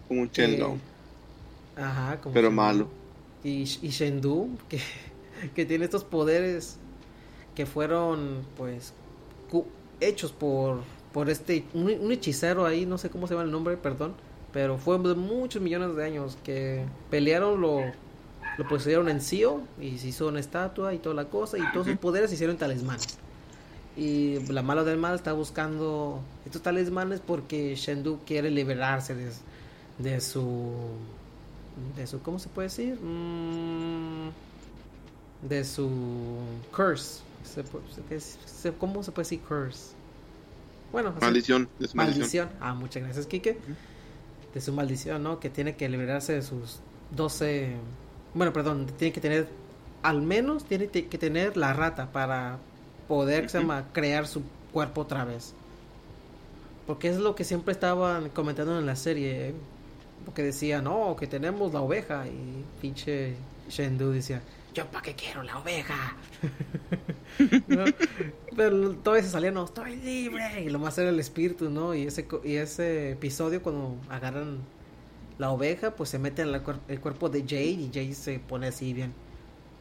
[0.08, 0.80] Como un Shenlong.
[1.76, 2.90] Ajá, como pero malo.
[3.44, 4.80] Y, y Shendu, que,
[5.56, 6.78] que tiene estos poderes
[7.56, 8.94] que fueron pues
[10.00, 10.82] hechos por
[11.14, 14.14] por este un, hechicero ahí no sé cómo se llama el nombre perdón
[14.54, 17.82] pero fue de muchos millones de años que pelearon lo
[18.58, 21.88] lo pusieron en Sio y se hizo una estatua y toda la cosa y todos
[21.88, 23.18] sus poderes se hicieron talismanes.
[23.98, 29.32] Y la mala del mal está buscando estos talismanes porque Shendu quiere liberarse de,
[29.98, 30.72] de su
[31.96, 34.30] de su cómo se puede decir mm,
[35.48, 35.90] de su
[36.76, 37.22] curse
[38.80, 39.94] ¿Cómo se puede decir curse?
[40.92, 42.50] Bueno, maldición, maldición.
[42.60, 43.58] Ah, muchas gracias, Kike.
[44.54, 45.40] De su maldición, ¿no?
[45.40, 46.80] Que tiene que liberarse de sus
[47.16, 47.76] 12.
[48.34, 49.48] Bueno, perdón, tiene que tener.
[50.04, 52.60] Al menos tiene que tener la rata para
[53.08, 55.54] poder se llama, crear su cuerpo otra vez.
[56.88, 59.50] Porque es lo que siempre estaban comentando en la serie.
[59.50, 59.54] ¿eh?
[60.26, 62.28] Porque decían, no, que tenemos la oveja.
[62.28, 63.36] Y pinche
[63.70, 64.42] Shendu decía,
[64.74, 66.16] yo para qué quiero la oveja.
[68.56, 70.64] Pero todavía se salía, no, estoy libre.
[70.64, 71.94] Y lo más era el espíritu, ¿no?
[71.94, 74.60] Y ese, y ese episodio cuando agarran
[75.38, 78.94] la oveja, pues se mete en el cuerpo de Jade y Jade se pone así
[78.94, 79.14] bien,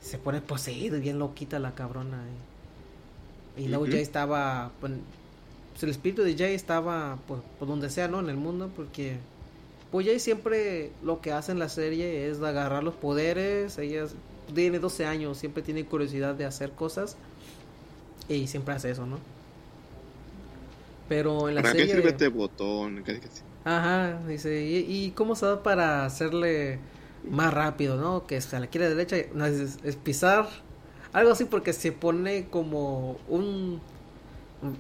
[0.01, 2.23] se pone poseído y bien loquita la cabrona.
[3.57, 4.93] Y, luego Jade estaba, pues,
[5.73, 8.21] pues, el espíritu de Jade estaba, pues, por donde sea, ¿no?
[8.21, 9.19] En el mundo, porque...
[9.91, 14.15] Pues Jade siempre lo que hace en la serie es agarrar los poderes, ellas
[14.53, 17.17] tiene 12 años, siempre tiene curiosidad de hacer cosas
[18.29, 19.19] y siempre hace eso, ¿no?
[21.09, 21.89] Pero en la ¿Para serie...
[21.89, 23.05] qué sirve este botón?
[23.65, 26.79] Ajá, dice, ¿y, cómo se da para hacerle
[27.29, 28.27] más rápido, no?
[28.27, 30.49] Que se la quiere derecha, no, es, pisar,
[31.13, 33.81] algo así porque se pone como un...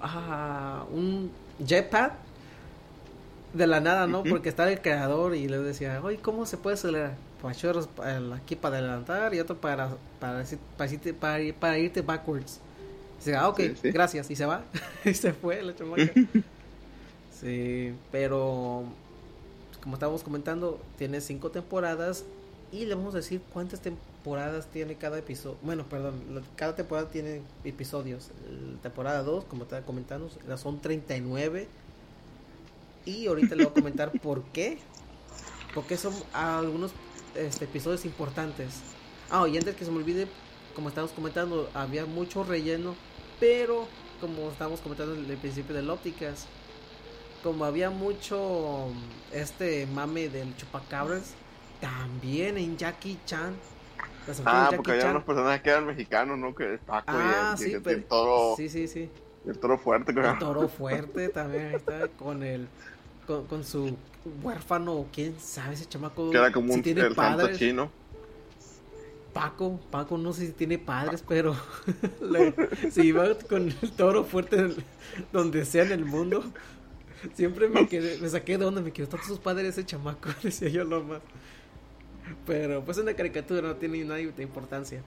[0.00, 1.30] Ah, un
[1.66, 2.29] jetpack
[3.52, 4.22] de la nada, ¿no?
[4.22, 7.16] Porque está el creador y le decía, oye, ¿cómo se puede acelerar?
[7.42, 7.88] Pachorros
[8.34, 10.44] aquí para adelantar y otro para para,
[10.76, 12.60] para, para, irte backwards.
[13.18, 14.30] dice, ah, ok, gracias.
[14.30, 14.62] Y se va.
[15.04, 16.12] y se fue la chamaca.
[17.40, 18.84] sí, pero
[19.82, 22.24] como estábamos comentando, tiene cinco temporadas
[22.72, 25.56] y le vamos a decir cuántas temporadas tiene cada episodio.
[25.62, 26.22] Bueno, perdón,
[26.56, 28.28] cada temporada tiene episodios.
[28.76, 31.66] La temporada 2, como estaba comentando, son 39.
[33.04, 34.78] Y ahorita le voy a comentar por qué.
[35.74, 36.92] Porque son algunos
[37.34, 38.80] este, episodios importantes.
[39.30, 40.26] Ah, y antes que se me olvide,
[40.74, 42.96] como estábamos comentando, había mucho relleno,
[43.38, 43.86] pero
[44.20, 46.46] como estábamos comentando en el principio de ópticas,
[47.42, 48.88] como había mucho
[49.32, 51.34] este mame del chupacabras,
[51.80, 53.54] también en Jackie Chan.
[54.44, 56.54] Ah, porque había unos personajes que eran mexicanos, ¿no?
[56.54, 58.54] Que Paco ah, y el, el toro.
[58.56, 59.10] Sí, sí, sí.
[59.46, 62.68] El toro fuerte, El toro fuerte también está con el
[63.30, 63.96] con, con su
[64.42, 66.30] huérfano, quién sabe ese chamaco.
[66.30, 67.58] Que era como un tiene padres.
[67.58, 67.90] chino.
[69.32, 71.54] Paco, Paco no sé si tiene padres, pero
[72.90, 74.74] si iba con el toro fuerte
[75.32, 76.42] donde sea en el mundo,
[77.34, 80.68] siempre me quedé, me saqué de onda, me quedó todos sus padres ese chamaco, decía
[80.68, 81.20] yo lo más.
[82.44, 85.00] Pero pues es una caricatura, no tiene nada de importancia.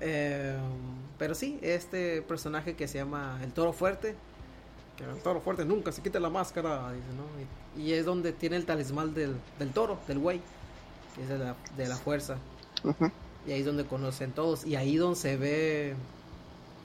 [0.00, 0.56] Eh,
[1.18, 4.14] pero sí, este personaje que se llama el toro fuerte,
[4.96, 7.82] que el toro fuerte nunca se quita la máscara, dice, ¿no?
[7.82, 10.40] Y, es donde tiene el talismán del, del toro, del güey,
[11.14, 12.38] que es de la, de la fuerza.
[13.46, 14.66] Y ahí es donde conocen todos.
[14.66, 15.94] Y ahí donde se ve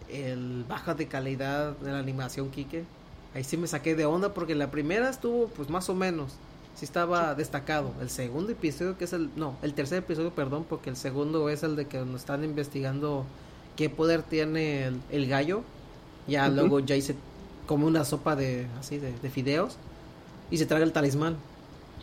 [0.09, 2.85] el baja de calidad de la animación, Kike.
[3.33, 6.33] Ahí sí me saqué de onda porque la primera estuvo pues más o menos.
[6.75, 7.93] Sí estaba destacado.
[8.01, 9.29] El segundo episodio que es el...
[9.35, 13.25] No, el tercer episodio, perdón, porque el segundo es el de que nos están investigando
[13.75, 15.63] qué poder tiene el, gallo.
[16.27, 17.15] Ya luego ya hice
[17.71, 19.77] come una sopa de así de, fideos
[20.49, 21.37] y se traga el talismán.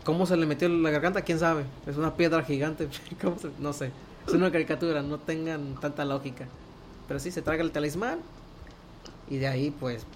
[0.02, 1.20] ¿Cómo se le metió en la garganta?
[1.20, 1.64] ¿Quién sabe?
[1.86, 2.88] Es una piedra gigante.
[3.58, 3.90] No sé.
[4.26, 6.46] Es una caricatura, no tengan tanta lógica.
[7.06, 8.20] Pero sí, se traga el talismán.
[9.28, 10.06] Y de ahí, pues,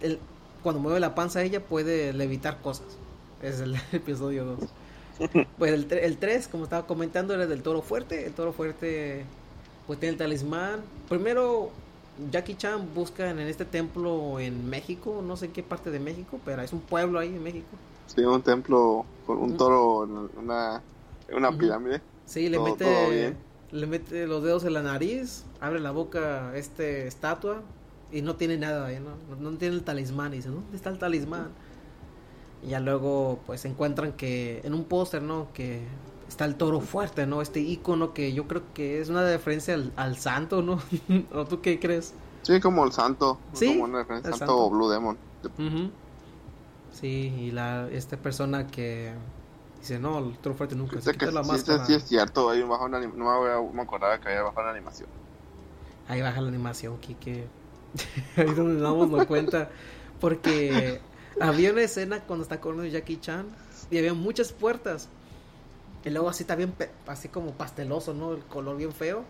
[0.00, 0.18] el,
[0.64, 2.98] cuando mueve la panza ella puede levitar cosas.
[3.44, 4.58] Es el episodio 2.
[5.56, 8.26] Pues el, el 3, como estaba comentando, era del toro fuerte.
[8.26, 9.24] El toro fuerte,
[9.86, 10.80] pues tiene el talismán.
[11.08, 11.70] Primero
[12.30, 16.40] Jackie Chan busca en este templo en México, no sé en qué parte de México,
[16.44, 17.68] pero es un pueblo ahí en México.
[18.06, 20.82] Sí, un templo con un toro en una,
[21.32, 22.00] una pirámide.
[22.24, 23.36] Sí, le mete
[23.72, 27.62] le mete los dedos en la nariz, abre la boca este estatua
[28.12, 29.10] y no tiene nada, ¿no?
[29.36, 30.32] No, no tiene el talismán.
[30.32, 31.48] Y dice, ¿dónde está el talismán?
[32.62, 35.48] Y ya luego, pues encuentran que en un póster, ¿no?
[35.52, 35.82] Que
[36.28, 37.42] está el toro fuerte, ¿no?
[37.42, 40.80] Este icono que yo creo que es una referencia al, al santo, ¿no?
[41.32, 42.14] ¿O tú qué crees?
[42.42, 43.38] Sí, como el santo.
[43.52, 44.54] Sí, Como una referencia al santo.
[44.54, 45.18] santo Blue Demon.
[45.58, 45.90] Ujú.
[46.92, 49.12] Sí, y la esta persona que
[49.80, 51.00] dice, no, el toro fuerte nunca.
[51.00, 51.84] Se que la sí, máscara.
[51.86, 54.72] sí es cierto, hay un bajón de anim- no me, acordaba que había bajado la
[54.72, 55.08] animación.
[56.08, 57.46] Ahí baja la animación, Kike.
[58.36, 59.70] Ahí donde nos damos cuenta.
[60.20, 61.00] Porque
[61.40, 63.46] había una escena cuando está corriendo Jackie Chan
[63.90, 65.08] y había muchas puertas.
[66.04, 66.72] Y luego así está bien,
[67.06, 68.32] así como pasteloso, ¿no?
[68.32, 69.24] El color bien feo.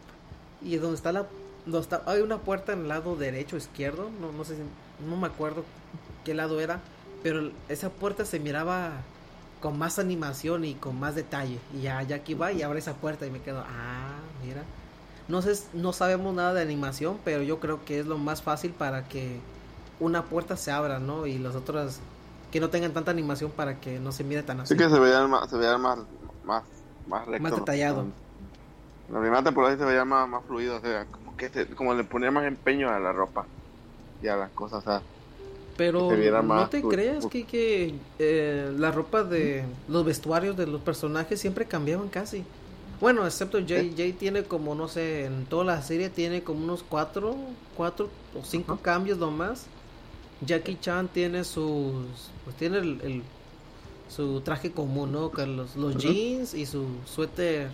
[0.62, 1.26] Y donde está la...
[1.64, 4.10] Donde está, hay una puerta en el lado derecho, izquierdo.
[4.20, 4.62] No, no sé si...
[5.08, 5.64] No me acuerdo
[6.24, 6.80] qué lado era.
[7.22, 8.92] Pero el- esa puerta se miraba
[9.60, 11.58] con más animación y con más detalle.
[11.74, 13.60] Y ya Jackie va y abre esa puerta y me quedo...
[13.66, 14.62] Ah, mira.
[15.28, 18.72] No sé, no sabemos nada de animación, pero yo creo que es lo más fácil
[18.72, 19.40] para que
[19.98, 21.26] una puerta se abra, ¿no?
[21.26, 22.00] Y las otras
[22.52, 24.74] que no tengan tanta animación para que no se mire tan así.
[24.74, 25.98] Sí que se más,
[26.46, 26.62] más,
[27.06, 27.56] más recto.
[27.56, 28.06] Detallado.
[29.10, 32.04] La primera temporada se veía más, más fluido, o sea, como que se- como le
[32.04, 33.46] ponía más empeño a la ropa
[34.22, 35.02] y a las cosas, o sea,
[35.76, 40.80] Pero se no te creas que, que eh, la ropa de los vestuarios de los
[40.80, 42.44] personajes siempre cambiaban casi.
[42.98, 43.92] Bueno, excepto Jay.
[43.94, 47.36] Jay tiene como, no sé, en toda la serie tiene como unos cuatro,
[47.76, 48.82] cuatro o cinco Ajá.
[48.82, 49.66] cambios nomás.
[50.40, 53.22] Jackie Chan tiene sus, pues tiene el, el-
[54.08, 55.30] su traje común, ¿no?
[55.30, 57.68] Que los, jeans y su suéter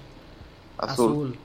[0.78, 1.10] azul.
[1.12, 1.36] azul.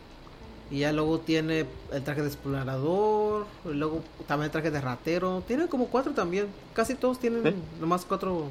[0.69, 5.41] Y ya luego tiene el traje de explorador, y luego también el traje de ratero.
[5.47, 6.47] Tiene como cuatro también.
[6.73, 7.55] Casi todos tienen Sí.
[7.79, 8.47] nomás cuatro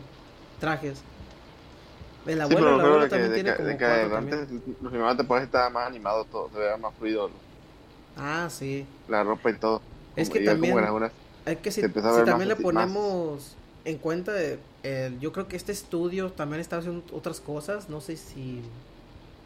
[0.61, 1.03] trajes.
[2.27, 4.11] El Sí, abuelo, pero el abuelo que, también de tiene que, como de que cuatro
[4.11, 4.39] también.
[4.41, 7.31] antes, la primera temporada sí estaba más animado todo, se veía más fluido
[8.17, 8.87] Ah, sí.
[9.09, 9.81] la ropa y todo.
[10.17, 10.79] Es Como- que también-
[11.45, 13.57] Es que si, también le más- ponemos
[13.87, 17.89] en cuenta, eh, el- yo creo que este estudio también está haciendo otras cosas.
[17.89, 18.61] No sé si.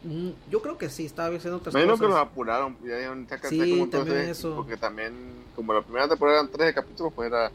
[0.03, 2.27] mm, Yo creo que sí, estaba haciendo otras Me imagino que los cosas.
[2.31, 4.55] apuraron, ya Sí, como también eso.
[4.55, 5.13] porque también,
[5.55, 7.51] como la primera temporada eran 13 capítulos, pues era,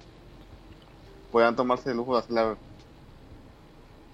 [1.32, 2.56] podían tomarse el lujo de hacerla,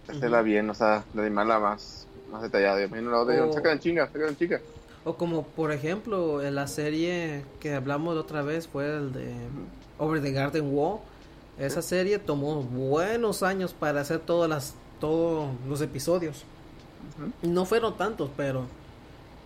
[0.06, 2.82] de hacerla bien, o sea, de animarla más, más detallada.
[2.82, 4.62] Imagino la otra, dijeron, O- sacan chingas, sacan chingas.
[5.04, 9.34] O como por ejemplo en la serie que hablamos de otra vez fue el de
[9.98, 11.00] Over the Garden Wall.
[11.58, 16.44] Esa serie tomó buenos años para hacer todas las todos los episodios.
[17.42, 18.64] No fueron tantos, pero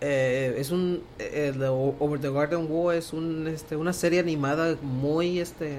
[0.00, 4.76] eh, es un eh, el Over the Garden Wall es un este una serie animada
[4.82, 5.78] muy este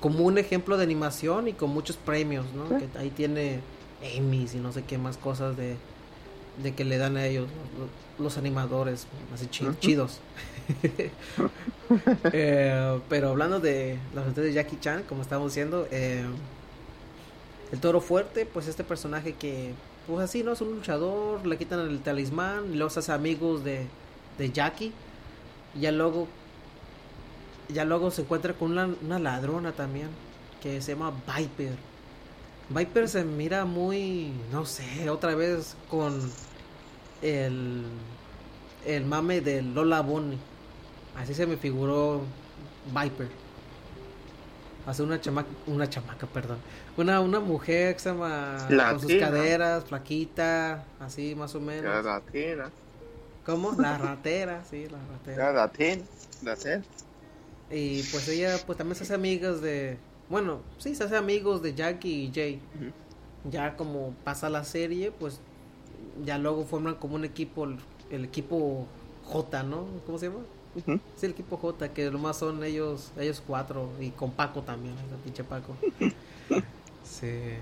[0.00, 2.68] como un ejemplo de animación y con muchos premios, ¿no?
[2.78, 2.86] Sí.
[2.92, 3.60] Que ahí tiene
[4.02, 5.76] Emmys y no sé qué más cosas de
[6.62, 7.46] de que le dan a ellos
[7.78, 10.18] lo- los animadores así chi- chidos.
[12.30, 16.26] Eh, pero hablando de las aventuras de Jackie Chan, como estamos diciendo, eh,
[17.70, 20.52] el toro fuerte, pues este personaje que, pues así, ¿no?
[20.52, 23.92] Es un luchador, le quitan el talismán, se hace amigos de,
[24.38, 24.98] de Jackie,
[25.74, 26.36] y ya luego,
[27.68, 30.18] ya luego se encuentra con una, una ladrona también,
[30.60, 31.78] que se llama Viper.
[32.68, 36.38] Viper se mira muy, no sé, otra vez con
[37.22, 38.02] el,
[38.82, 40.47] el mame de Lola Bonnie.
[41.18, 42.22] Así se me figuró
[42.94, 43.28] Viper.
[44.86, 46.58] Hace una chamaca, una chamaca, perdón.
[46.96, 51.84] Una, una mujer que se llama con sus caderas, flaquita, así más o menos.
[51.84, 52.70] Ya latina,
[53.44, 53.72] ¿Cómo?
[53.72, 55.52] La ratera, sí, la ratera.
[55.52, 56.02] latina,
[56.42, 56.82] latina.
[57.70, 59.98] Y pues ella pues también se hace amigas de...
[60.30, 62.60] Bueno, sí, se hace amigos de Jackie y Jay.
[63.44, 65.40] Ya como pasa la serie, pues
[66.24, 67.78] ya luego forman como un equipo, el,
[68.10, 68.86] el equipo
[69.24, 69.86] J, ¿no?
[70.06, 70.40] ¿Cómo se llama?
[70.78, 71.00] Ujú.
[71.16, 75.18] Sí, el equipo J, que nomás son ellos, ellos cuatro, y con Paco también, el
[75.18, 75.74] pinche Paco.
[77.04, 77.54] sí.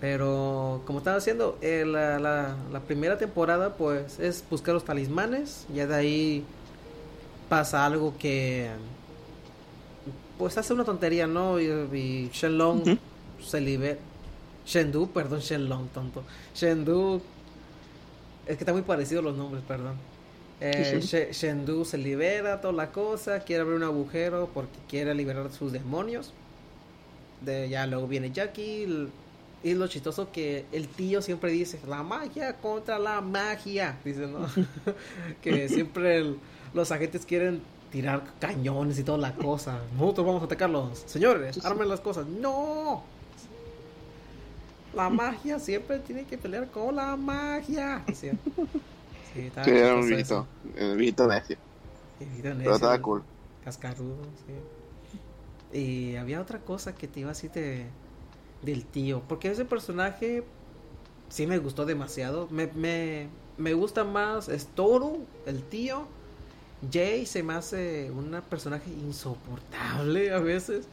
[0.00, 5.66] Pero, como estaba diciendo, eh, la, la, la primera temporada, pues, es buscar los talismanes,
[5.74, 6.44] ya de ahí
[7.50, 8.70] pasa algo que,
[10.38, 11.60] pues, hace una tontería, ¿no?
[11.60, 12.98] Y, y Shenlong Ujú.
[13.44, 13.98] se libera.
[14.64, 16.22] Shendu, perdón, Shenlong, tonto.
[16.54, 17.20] Shendu,
[18.46, 19.96] es que está muy parecido los nombres, perdón.
[20.60, 21.08] Eh, Sí, sí.
[21.16, 25.72] She- Shendu se libera, toda la cosa, quiere abrir un agujero porque quiere liberar sus
[25.72, 26.32] demonios.
[27.40, 28.84] De, ya luego viene Jackie.
[28.84, 29.08] l-
[29.62, 33.98] Y lo chistoso que el tío siempre dice, la magia contra la magia.
[34.04, 34.46] Dice, ¿no?
[35.42, 36.38] que siempre el-
[36.74, 39.80] los agentes quieren tirar cañones y toda la cosa.
[39.98, 41.02] Nosotros vamos a atacarlos.
[41.06, 42.26] Señores, armen las cosas.
[42.26, 43.02] No.
[44.94, 48.02] La magia siempre tiene que pelear con la magia.
[48.06, 48.32] Decía.
[49.32, 51.58] Sí, estaba Sí, era un viejito, el viejito necio.
[52.18, 53.26] Sí, viejito pero necio, estaba cool.
[53.64, 54.54] Cascarudo, sí.
[55.72, 57.86] Y había otra cosa que te iba a decir de,
[58.62, 59.22] del tío.
[59.28, 60.44] Porque ese personaje
[61.30, 62.48] sí me gustó demasiado.
[62.50, 66.08] Me, me, me gusta más Storu, el tío.
[66.92, 70.88] Jay se me hace un personaje insoportable a veces.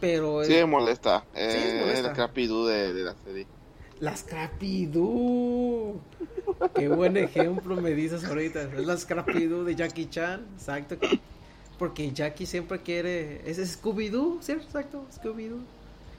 [0.00, 1.28] Pero Sí, me molesta.
[1.46, 2.08] Sí, es Eh, molesta.
[2.08, 3.48] el Crapidú de, de la serie.
[4.00, 6.00] Las Scrappy-Doo.
[6.74, 8.62] Qué buen ejemplo me dices ahorita.
[8.62, 10.46] Es la Scrappy-Doo de Jackie Chan.
[10.54, 10.96] Exacto.
[11.78, 13.48] Porque Jackie siempre quiere.
[13.48, 14.64] Es Scooby-Doo, ¿cierto?
[14.64, 15.06] Exacto.
[15.14, 15.60] Scooby-Doo.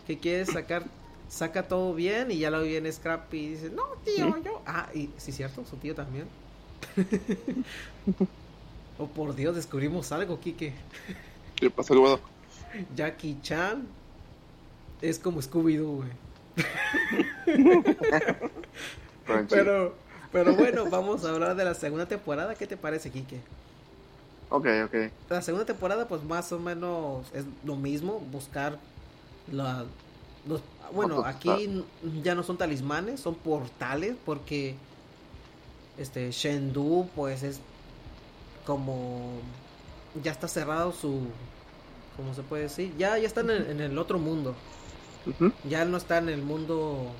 [0.06, 0.86] Que quiere sacar.
[1.30, 4.62] Saca todo bien y ya lo viene Scrappy y dice: No, tío, yo.
[4.66, 5.66] Ah, y sí, cierto.
[5.66, 6.26] Su tío también.
[8.98, 10.74] oh, por Dios, descubrimos algo, Kike.
[11.56, 11.94] ¿Qué pasa?
[12.96, 13.86] Jackie Chan
[15.02, 16.27] es como Scooby-Doo, güey.
[19.50, 19.94] Pero,
[20.32, 22.56] pero bueno, vamos a hablar de la segunda temporada.
[22.56, 23.42] ¿Qué te parece, Kike?
[24.50, 24.96] Ok, ok.
[25.30, 28.78] La segunda temporada, pues más o menos es lo mismo, buscar
[29.52, 29.86] la,
[30.48, 30.62] los,
[30.94, 31.84] bueno, aquí
[32.24, 34.76] ya no son talismanes, son portales, porque
[35.98, 37.60] este Shendu, pues es
[38.66, 39.32] como
[40.24, 41.28] ya está cerrado su,
[42.16, 42.94] ¿cómo se puede decir?
[42.98, 44.56] Ya, ya está en en el otro mundo.
[45.64, 47.12] Ya no está en el mundo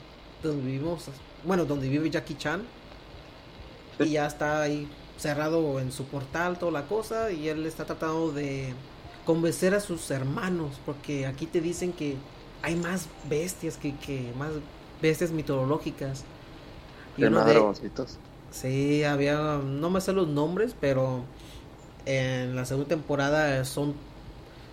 [0.44, 1.06] donde vivimos,
[1.44, 2.62] bueno, donde vive Jackie Chan.
[3.98, 4.06] Sí.
[4.06, 4.88] Y ya está ahí
[5.18, 7.32] cerrado en su portal, toda la cosa.
[7.32, 8.74] Y él está tratando de
[9.26, 10.80] convencer a sus hermanos.
[10.86, 12.18] Porque aquí te dicen que
[12.62, 14.52] hay más bestias, que, que más
[15.02, 16.24] bestias mitológicas.
[17.18, 17.62] Y uno de.
[18.52, 21.24] Sí, había, no me sé los nombres, pero
[22.06, 23.94] en la segunda temporada son,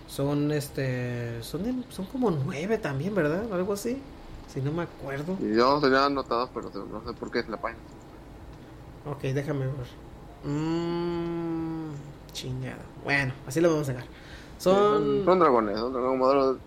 [0.07, 3.51] son este, son, de- son como nueve también, ¿verdad?
[3.53, 4.01] Algo así,
[4.47, 5.37] si no me acuerdo.
[5.37, 7.81] Y yo tenía anotados, pero no sé por qué es la página.
[9.03, 9.85] Ok, déjame ver.
[10.43, 11.91] Mmm,
[12.33, 12.85] chingada.
[13.03, 14.09] Bueno, así lo vamos a sacar.
[14.57, 16.57] Son, Son dragones, son dragones modelos.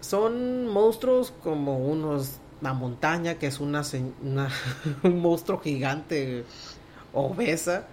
[0.00, 3.82] son monstruos como unos, la montaña, que es una,
[4.22, 4.50] una-
[5.02, 6.44] un monstruo gigante,
[7.12, 7.88] obesa,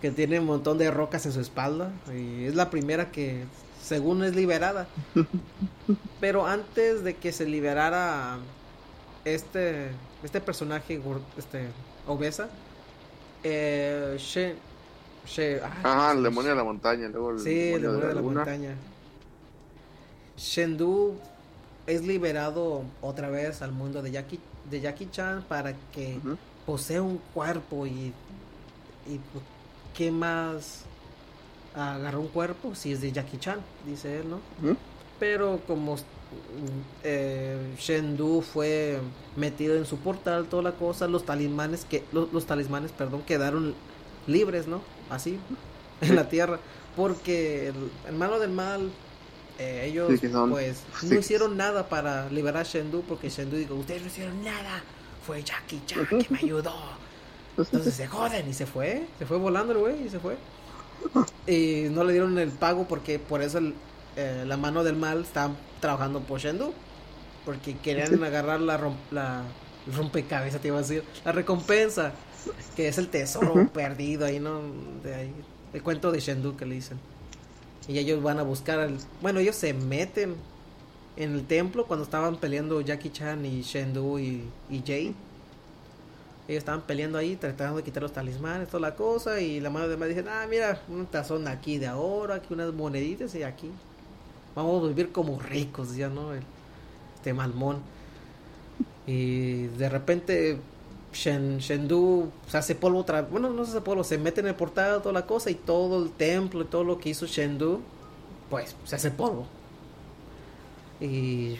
[0.00, 1.92] que tiene un montón de rocas en su espalda.
[2.14, 3.48] Y es la primera que,
[3.86, 4.86] según es liberada.
[6.20, 8.38] Pero antes de que se liberara
[9.24, 9.90] este,
[10.24, 11.00] este personaje
[11.36, 11.68] este,
[12.06, 12.48] obesa,
[13.44, 14.54] eh, Shen,
[15.26, 18.08] She- ah, Ajá, el ¿cómo se demonio de la montaña, luego el Sí, el demonio
[18.08, 18.34] de la luna.
[18.40, 18.74] montaña.
[20.36, 21.14] Shendu
[21.86, 26.36] es liberado otra vez al mundo de Jackie, de Jackie Chan para que Ujú.
[26.66, 28.12] posea un cuerpo y,
[29.06, 29.44] y pues,
[29.96, 30.82] ¿qué más
[31.76, 33.60] agarró un cuerpo si es de Jackie Chan?
[33.86, 34.36] Dice él, ¿no?
[34.62, 34.76] Ujú.
[35.20, 35.98] Pero como mm,
[37.04, 38.98] eh, Shendu fue
[39.36, 43.74] metido en su portal, toda la cosa, los talismanes que los, los talismanes, perdón, quedaron
[44.26, 44.80] libres, ¿no?
[45.10, 45.38] Así
[46.00, 46.58] en la tierra,
[46.96, 47.72] porque
[48.08, 48.90] el, malo del mal
[49.58, 51.06] eh, ellos Sí, que son- pues sí.
[51.06, 54.82] no hicieron nada para liberar a Shendu porque Shendu dijo, "Ustedes no hicieron nada.
[55.26, 56.74] Fue Jackie Chan que me ayudó."
[57.56, 60.36] Entonces se joden y se fue, se fue volando el güey y se fue.
[61.46, 63.74] Y no le dieron el pago porque por eso el-
[64.16, 66.72] eh, la mano del mal está trabajando por Shendu.
[67.44, 69.42] Porque querían agarrar la, rom- la
[69.94, 72.12] rompecabezas, te iba a decir, la recompensa,
[72.74, 74.60] que es el tesoro perdido ahí, ¿no?
[75.02, 75.32] De ahí,
[75.72, 76.98] el cuento de Shendu que le dicen.
[77.88, 78.98] Y ellos van a buscar al...
[79.22, 80.34] Bueno, ellos se meten
[81.16, 85.14] en el templo cuando estaban peleando Jackie Chan y Shendu y, y Jay.
[86.48, 89.40] Ellos estaban peleando ahí, tratando de quitar los talismanes, toda la cosa.
[89.40, 92.72] Y la mano de mal dice, ah, mira, un tazón aquí de oro, aquí unas
[92.72, 93.70] moneditas y aquí.
[94.54, 96.32] Vamos a vivir como ricos, ya, ¿no?
[96.34, 97.80] Este malmón.
[99.06, 100.58] Y de repente
[101.12, 104.54] Shen, Shendu se hace polvo otra Bueno, no se hace polvo, se mete en el
[104.54, 105.50] portal, toda la cosa.
[105.50, 107.80] Y todo el templo y todo lo que hizo Shendu,
[108.50, 109.46] pues se hace polvo.
[111.00, 111.56] Y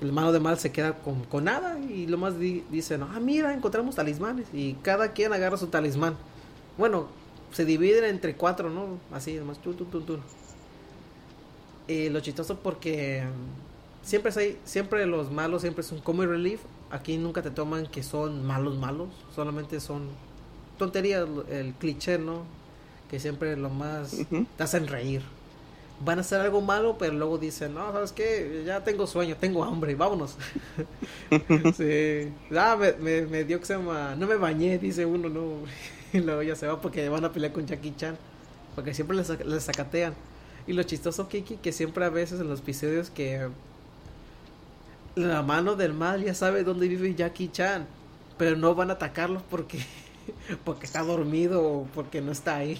[0.00, 3.20] el malo de mal se queda con, con nada y lo más di- dicen, ah,
[3.20, 6.16] mira, encontramos talismanes y cada quien agarra su talismán.
[6.76, 7.06] Bueno,
[7.52, 8.98] se dividen entre cuatro, ¿no?
[9.12, 10.18] Así, además, tú, tú, tú, tú.
[11.86, 16.60] Y lo chistoso porque mm, siempre hay, siempre los malos siempre son comic relief.
[16.90, 20.08] Aquí nunca te toman que son malos malos, solamente son
[20.78, 22.42] tonterías, el cliché, ¿no?
[23.10, 24.46] Que siempre lo más Ujú.
[24.56, 25.22] te hacen reír.
[26.00, 28.64] Van a hacer algo malo, pero luego dicen, no, ¿sabes qué?
[28.66, 30.36] Ya tengo sueño, tengo hambre, vámonos.
[31.76, 32.32] sí.
[32.56, 35.58] Ah, me, dio que se llama, no me bañé, dice uno, no.
[36.12, 38.16] Y luego ya se va porque van a pelear con Jackie Chan.
[38.74, 40.14] Porque siempre les, les sacatean.
[40.66, 43.48] Y lo chistoso, Kiki, que siempre a veces en los episodios que
[45.14, 47.86] la mano del mal ya sabe dónde vive Jackie Chan.
[48.38, 49.78] Pero no van a atacarlo porque,
[50.64, 52.78] porque está dormido o porque no está ahí.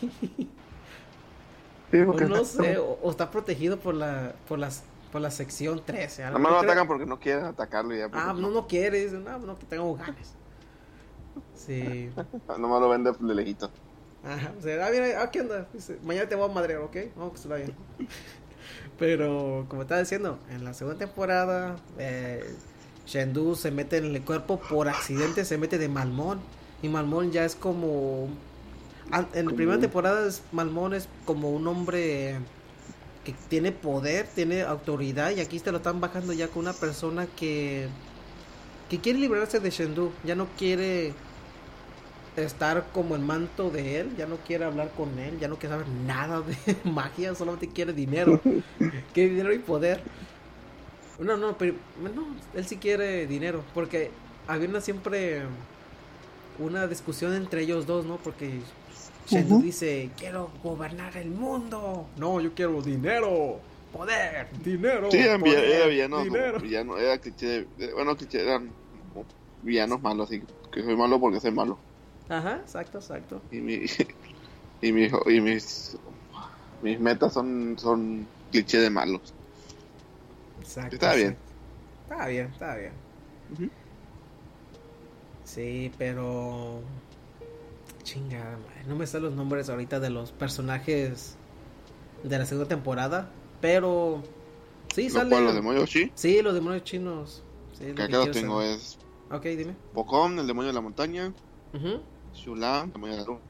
[1.95, 4.83] Sí, O porque no sé, o, o está protegido por la, por las,
[5.13, 6.25] por la sección 13.
[6.25, 6.39] algo.
[6.39, 8.07] Nada más lo creo- atacan porque no quieren atacarlo ya.
[8.07, 10.35] Ah, porque no, no quiere, dice, no, no, que tengo ganas.
[11.55, 12.11] Sí.
[12.59, 13.71] Nomás lo vende de lejito.
[14.25, 15.69] Ajá, o sea, ah, mira, ah, ¿qué onda?
[15.73, 16.97] Dice, mañana te voy a madrear, ¿ok?
[17.17, 17.67] No, que se vaya.
[18.99, 22.55] Pero, como estaba diciendo, en la segunda temporada, eh,
[23.07, 26.41] Shendu se mete en el cuerpo por accidente, se mete de Malmón.
[26.83, 28.29] Y Malmón ya es como.
[29.35, 32.37] En la primera temporada, es, Malmón es como un hombre
[33.25, 35.31] que tiene poder, tiene autoridad.
[35.31, 37.89] Y aquí te lo están bajando ya con una persona que.
[38.89, 40.11] que quiere librarse de Shendu.
[40.25, 41.13] Ya no quiere
[42.37, 45.75] estar como el manto de él, ya no quiere hablar con él, ya no quiere
[45.75, 48.41] saber nada de magia, solamente quiere dinero,
[49.15, 50.01] quiere dinero y poder.
[51.21, 54.11] No, no, pero no, él sí quiere dinero, porque
[54.49, 55.43] había una siempre
[56.59, 58.17] una discusión entre ellos dos, ¿no?
[58.17, 58.61] Porque
[59.27, 59.59] Shendu Ujú.
[59.59, 62.13] dice, quiero gobernar el mundo.
[62.17, 65.11] No, yo quiero dinero, poder, dinero.
[65.11, 66.61] Sí, eran poder, era villano, como dinero.
[66.61, 68.77] villano, era cliché bueno, cliché, eran
[69.61, 71.85] villanos malos, así que soy malo porque soy malo.
[72.29, 73.43] Ajá, exacto, exacto.
[73.51, 73.75] Y, mi,
[74.83, 75.99] y, mi- y mis,
[76.81, 79.35] mis metas son, son cliché de malos.
[80.59, 81.39] exacto Está bien.
[82.09, 82.95] Está bien, está bien.
[85.43, 86.83] Sí, pero.
[88.05, 91.37] Chingada, no me sé los nombres ahorita de los personajes
[92.23, 93.31] de la segunda temporada.
[93.61, 94.23] Pero.
[94.95, 95.41] Sí, Los sale.
[95.41, 97.43] los demonios sí, Sí, los demonios chinos.
[97.79, 98.77] Sí, es lo que acá quiero tengo saber.
[98.79, 98.99] es
[99.31, 99.75] Ok, dime.
[99.93, 101.33] Pocón, el demonio de la montaña,
[101.73, 102.01] Ujú.
[102.35, 103.41] Shula, demonio de la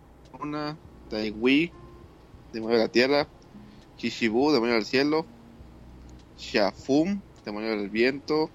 [0.41, 0.79] luna,
[1.11, 1.71] Daiwi,
[2.53, 3.29] demonio de la tierra,
[3.99, 5.27] Chishibu, demonio del cielo,
[6.39, 8.51] Shafum, demonio del viento,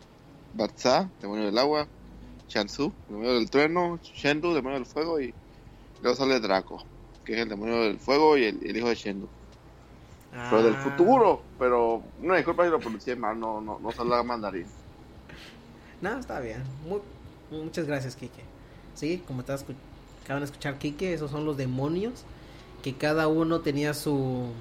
[0.53, 1.87] Batsa, demonio del agua,
[2.47, 5.33] Shansu, demonio del trueno, Shendu, demonio del fuego y
[6.01, 6.83] luego sale Draco,
[7.25, 9.27] que es el demonio del fuego y el, el hijo de Shendu.
[10.31, 14.23] Pero del Ah, futuro, pero una disculpa si lo pronuncié mal, no, no, no sale
[14.23, 14.65] mandarín.
[16.01, 16.63] No, está bien.
[16.87, 17.01] Mu-
[17.63, 18.43] muchas gracias, Kike.
[18.93, 22.23] Sí, como te acaban de escuchar, Kike, esos son los demonios.
[22.83, 24.51] Que cada uno tenía su,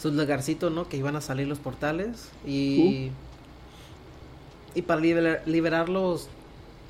[0.00, 0.88] su lugarcito, ¿no?
[0.88, 2.28] Que iban a salir los portales.
[2.46, 3.10] Y,
[4.74, 6.28] y para liber- liberarlos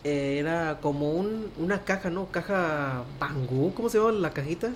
[0.04, 2.30] eh, era como un, una caja, ¿no?
[2.30, 4.72] Caja Bangú, ¿cómo se llama la cajita?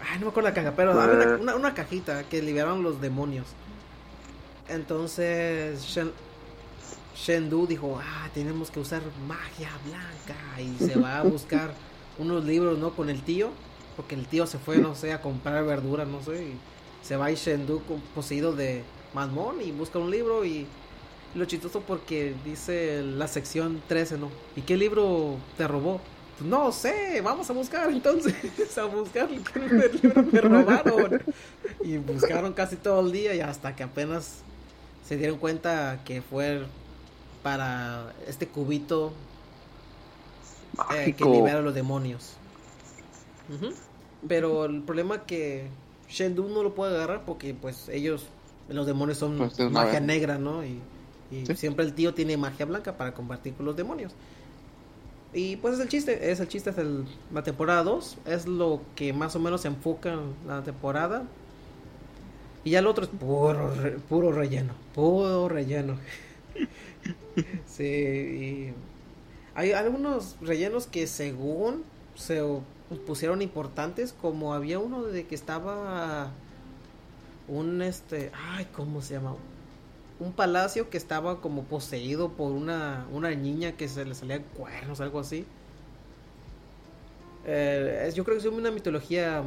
[0.00, 1.36] Ay, no me acuerdo la caja, pero una, Eh.
[1.40, 3.46] una, una cajita que liberaron los demonios.
[4.68, 6.12] Entonces Shen,
[7.14, 11.74] Shendu dijo, ah, tenemos que usar magia blanca y se va a buscar
[12.18, 12.94] unos libros, ¿no?
[12.94, 13.50] Con el tío,
[13.96, 16.60] porque el tío se fue, no sé, a comprar verduras, no sé, y
[17.02, 17.82] se va y Shendu
[18.14, 18.84] poseído de
[19.14, 20.66] Masmón y busca un libro y
[21.34, 24.30] lo chistoso porque dice la sección 13, ¿no?
[24.56, 26.00] ¿Y qué libro te robó?
[26.38, 28.34] Pues no sé, vamos a buscar entonces,
[28.78, 31.22] a buscar qué libro me robaron.
[31.82, 34.42] Y buscaron casi todo el día y hasta que apenas
[35.06, 36.64] se dieron cuenta que fue
[37.42, 39.12] para este cubito
[40.94, 42.34] eh, que libera a los demonios.
[44.26, 45.68] Pero el problema es que
[46.08, 48.26] Shendu no lo puede agarrar porque pues ellos,
[48.68, 50.64] los demonios son Pues, es magia negra, ¿no?
[50.64, 50.80] Y,
[51.30, 51.54] y Sí.
[51.56, 54.14] siempre el tío tiene magia blanca para combatir con los demonios.
[55.32, 59.12] Y pues es el chiste, es el chiste de la temporada 2, es lo que
[59.12, 61.24] más o menos se enfoca en la temporada.
[62.64, 65.98] Y ya el otro es puro, re- puro relleno, puro relleno.
[67.66, 68.74] sí, y
[69.54, 72.42] hay algunos rellenos que según se
[73.06, 76.32] pusieron importantes, como había uno de que estaba
[77.48, 79.34] un este, ay, ¿cómo se llama?
[80.20, 85.00] Un palacio que estaba como poseído por una, una niña que se le salían cuernos,
[85.00, 85.46] algo así.
[87.44, 89.42] Eh, es- yo creo que es una mitología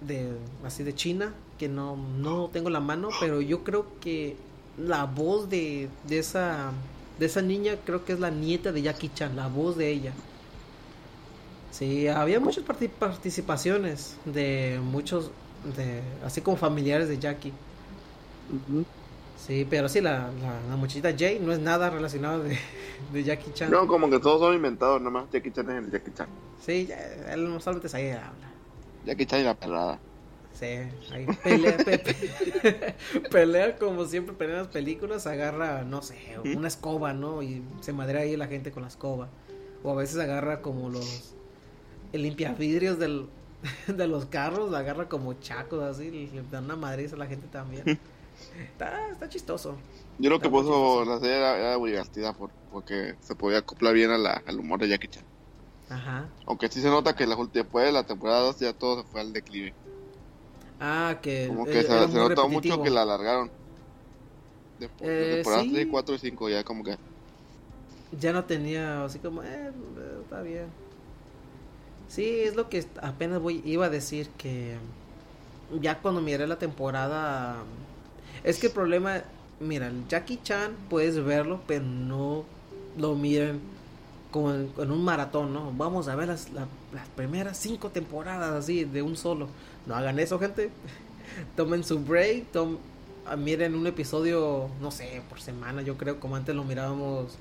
[0.00, 0.30] de
[0.64, 4.36] así de China que no, no tengo la mano, pero yo creo que
[4.76, 6.72] la voz de, de esa
[7.18, 10.14] de esa niña creo que es la nieta de Jackie Chan, la voz de ella.
[11.70, 15.30] Sí, había muchas parti- participaciones de muchos
[15.76, 17.52] de así como familiares de Jackie.
[19.48, 22.56] Sí, pero sí, la, la, la muchachita Jay no es nada relacionado de,
[23.12, 23.70] de Jackie Chan.
[23.70, 26.28] No, como que todos son inventados, nomás Jackie Chan es el Jackie Chan.
[26.64, 28.48] Sí, ya, él no solamente ahí habla.
[29.06, 29.98] Jackie Chan y la pelada.
[30.52, 30.66] Sí,
[31.12, 32.94] ahí pelea, pe- pe-
[33.30, 37.42] pelea como siempre pelea en las películas, agarra, no sé, una escoba, ¿no?
[37.42, 39.28] Y se madrea ahí la gente con la escoba.
[39.82, 41.34] O a veces agarra como los
[42.12, 43.26] el limpiavidrios del,
[43.86, 47.46] de los carros, agarra como chacos así, y le dan una madriz a la gente
[47.46, 47.98] también.
[48.54, 49.76] Está, está chistoso.
[50.18, 51.04] Yo creo que chistoso.
[51.04, 54.58] la serie era, era muy divertida, por, porque se podía acoplar bien a la, al
[54.60, 55.26] humor de Jackie Chan.
[55.88, 56.28] Ajá.
[56.46, 59.20] Aunque sí se nota que la, después de la temporada 2 ya todo se fue
[59.20, 59.76] al declive.
[60.80, 61.46] Ah, que.
[61.46, 62.48] Como que eh, se, se notó repetitivo.
[62.48, 63.52] mucho que la alargaron.
[64.78, 65.70] De, de Eh, temporada sí.
[65.70, 66.96] 3, 4 y 5 ya como que...
[68.10, 70.74] Ya no tenía, así como, eh, eh, está bien.
[72.06, 74.78] Sí, es lo que apenas voy, iba a decir que
[75.70, 77.66] ya cuando miré la temporada,
[78.44, 79.22] es que el problema,
[79.60, 82.44] mira, el Jackie Chan puedes verlo, pero no
[82.98, 83.60] lo miren
[84.30, 85.72] como en, un maratón, ¿no?
[85.76, 89.48] Vamos a ver las, la- las primeras cinco temporadas así de un solo.
[89.86, 90.70] No hagan eso, gente.
[91.56, 92.78] Tomen su break, tom-
[93.26, 97.38] ah, miren un episodio, no sé, por semana, yo creo, como antes lo mirábamos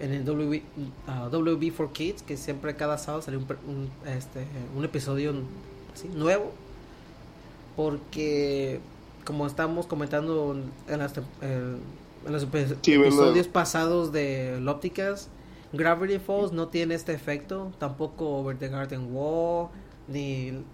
[0.00, 0.62] en el WB,
[1.08, 4.44] ah, WB for Kids, que siempre cada sábado sale un, un, este,
[4.76, 5.32] un episodio
[6.14, 6.52] nuevo.
[7.76, 8.80] Porque,
[9.24, 10.56] como estamos comentando
[10.88, 11.76] en, las eh,
[12.26, 12.46] en los
[12.82, 15.28] Sí, episodios pasados de Lópticas,
[15.72, 19.68] Gravity Falls no tiene este efecto, tampoco Over the Garden Wall,
[20.08, 20.64] ni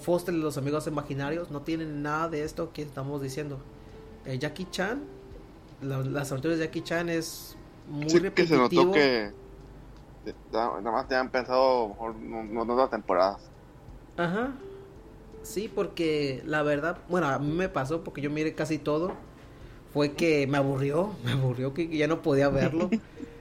[0.00, 3.58] Foster y los amigos imaginarios, no tienen nada de esto que estamos diciendo.
[4.24, 5.02] Eh, Jackie Chan,
[5.80, 7.56] la- las aventuras de Jackie Chan es
[7.88, 8.84] muy Sí, que se repetitivo.
[8.84, 9.32] notó que...
[10.52, 13.40] Nada más te han pensado mejor no, no, temporadas.
[14.16, 14.52] Ajá.
[15.46, 19.12] Sí, porque la verdad, bueno, a mí me pasó porque yo miré casi todo.
[19.92, 22.90] Fue que me aburrió, me aburrió que ya no podía verlo.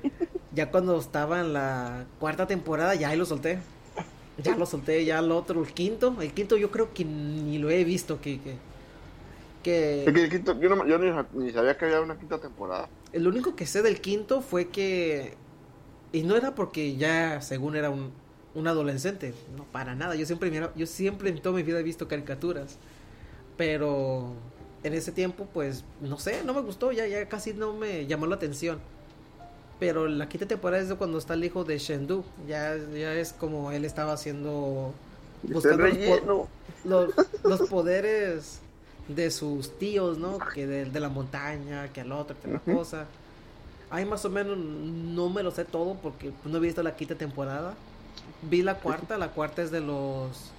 [0.53, 3.59] ya cuando estaba en la cuarta temporada, ya ahí lo solté.
[4.43, 6.15] Ya lo solté, ya el otro, el quinto.
[6.21, 8.19] El quinto yo creo que ni lo he visto.
[8.21, 8.57] Que, que,
[9.63, 12.87] que el quinto- yo, no- yo ni, ni sabía que había una quinta temporada.
[13.13, 15.33] el único que sé del quinto fue que.
[16.11, 18.11] Y no era porque ya, según era un,
[18.55, 19.33] un adolescente.
[19.57, 20.15] No, para nada.
[20.15, 22.77] Yo siempre, mira- yo siempre en toda mi vida he visto caricaturas.
[23.57, 24.33] Pero
[24.83, 26.91] en ese tiempo, pues, no sé, no me gustó.
[26.91, 28.79] Ya, ya casi no me llamó la atención.
[29.79, 32.23] Pero la quinta temporada es de cuando está el hijo de Shendu.
[32.47, 34.93] Ya, ya es como él estaba haciendo.
[35.43, 36.47] Buscando los, po-
[36.85, 38.59] los, los poderes
[39.07, 40.37] de sus tíos, ¿no?
[40.53, 43.05] Que de, de la montaña, que al otro, que la cosa.
[43.91, 47.15] Ahí más o menos no me lo sé todo porque no he visto la quinta
[47.15, 47.75] temporada.
[48.41, 50.51] Vi la cuarta, la cuarta es de los...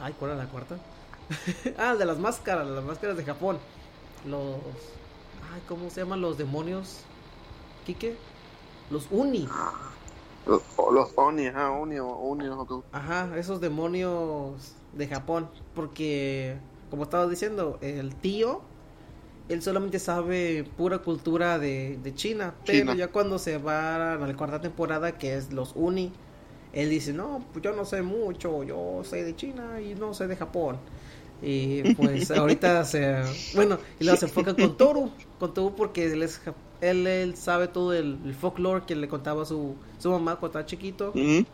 [0.00, 0.76] Ay, ¿cuál era la cuarta?
[1.78, 3.58] ah, de las máscaras, las máscaras de Japón.
[4.26, 4.56] Los...
[5.54, 7.00] Ay, ¿cómo se llaman los demonios?
[7.86, 8.16] ¿Kike?
[8.90, 9.48] Los Uni.
[10.46, 10.62] Los,
[10.92, 12.46] los Oni, ajá, Oni, o- Oni,
[12.92, 15.50] Ajá, esos demonios de Japón.
[15.74, 16.56] Porque,
[16.90, 18.62] como estaba diciendo, el tío,
[19.48, 22.54] él solamente sabe pura cultura de, de China.
[22.66, 22.94] Pero China.
[22.94, 26.12] ya cuando se va a la cuarta temporada, que es los Uni,
[26.72, 30.26] él dice, no, pues yo no sé mucho, yo sé de China y no sé
[30.28, 30.78] de Japón.
[31.42, 33.22] Y pues ahorita se...
[33.54, 36.40] Bueno, y luego se enfoca con Toru, con Toru porque él, es,
[36.80, 40.66] él, él sabe todo el, el folklore que le contaba su, su mamá cuando estaba
[40.66, 41.46] chiquito Ujú.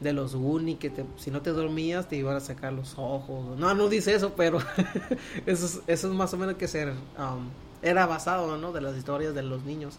[0.00, 3.58] de los uni que te- si no te dormías te iban a sacar los ojos.
[3.58, 4.58] No, no dice eso, pero
[5.46, 7.48] eso, es, eso es más o menos que ser um,
[7.82, 8.72] era basado, ¿no?
[8.72, 9.94] De las historias de los niños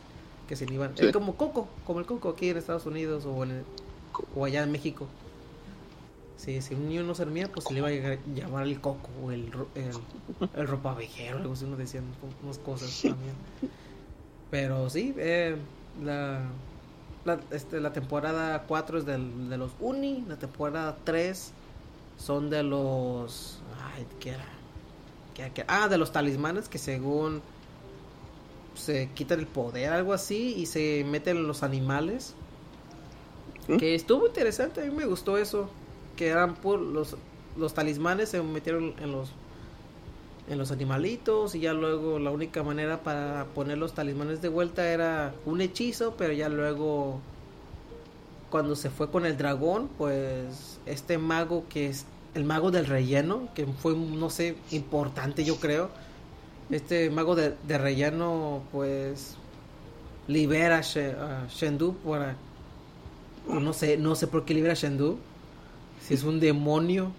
[0.47, 0.91] que se le iban.
[0.95, 1.05] Sí.
[1.07, 3.65] Es como Coco, como el Coco aquí en Estados Unidos o, en el-
[4.35, 5.07] o allá en México.
[6.37, 9.09] Sí, si un niño no se dormía, pues se le iba a llamar el Coco
[9.23, 9.91] o el, el,
[10.55, 12.03] el ropavejero, algo así, uno decían
[12.43, 13.33] unas cosas también.
[14.51, 15.55] Pero sí, eh,
[16.03, 16.41] la,
[17.23, 21.51] la, este, la temporada 4 es del- de los Uni, la temporada 3
[22.17, 23.59] son de los...
[23.95, 24.45] Ay, ¿qué era?
[25.33, 25.65] ¿Qué- qué?
[25.67, 27.41] Ah, de los talismanes que según
[28.75, 32.35] se quitan el poder, algo así, y se meten en los animales.
[33.67, 33.77] ¿Mm?
[33.77, 35.69] Que estuvo interesante, a mí me gustó eso.
[36.15, 37.15] Que eran por los,
[37.57, 39.29] los talismanes se metieron en los
[40.47, 44.87] en los animalitos y ya luego la única manera para poner los talismanes de vuelta
[44.87, 47.19] era un hechizo, pero ya luego
[48.51, 52.05] cuando se fue con el dragón, pues este mago que es
[52.35, 55.89] el mago del relleno, que fue no sé, importante yo creo.
[56.69, 59.35] Este mago de, de relleno pues
[60.27, 62.35] libera a, She- a Shendu para
[63.47, 65.17] no sé, no sé por qué libera a Shendu.
[66.01, 67.11] Si es un demonio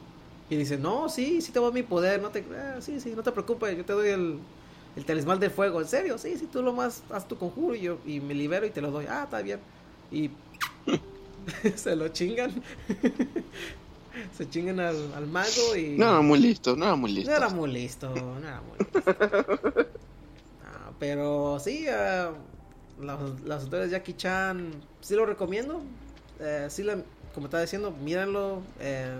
[0.48, 3.22] y dice, no, sí, sí te doy mi poder, no te, ah, sí, sí, no
[3.22, 4.38] te preocupes, yo te doy el,
[4.94, 7.80] el talismán del fuego, en serio, sí, sí, tú lo más, haz tu conjuro y
[7.80, 9.58] yo, y me libero y te lo doy, ah, está bien,
[10.12, 10.30] y
[11.74, 12.52] se lo chingan,
[14.38, 15.96] se chingan al, al mago y...
[15.98, 17.30] No era muy listo, no era muy listo.
[17.30, 19.86] No era muy listo, no era muy listo.
[21.00, 22.30] Pero sí, ah,
[23.00, 24.70] las, las historias de Jackie Chan,
[25.00, 25.82] sí lo recomiendo.
[26.40, 27.02] Eh, sí, la-
[27.34, 28.62] como estaba diciendo, mírenlo.
[28.80, 29.18] eh,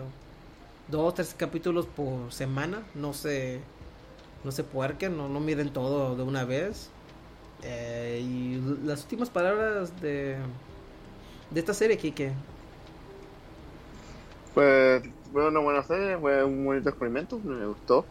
[0.89, 2.85] dos, tres capítulos por semana.
[2.95, 3.61] No se,
[4.45, 6.91] no se puerquen, no, no miren todo de una vez.
[7.63, 10.39] Eh, y las últimas palabras de,
[11.51, 12.33] de esta serie, Kike.
[14.55, 15.03] Pues
[15.33, 18.11] fue una buena serie, fue un bonito experimento, me gustó.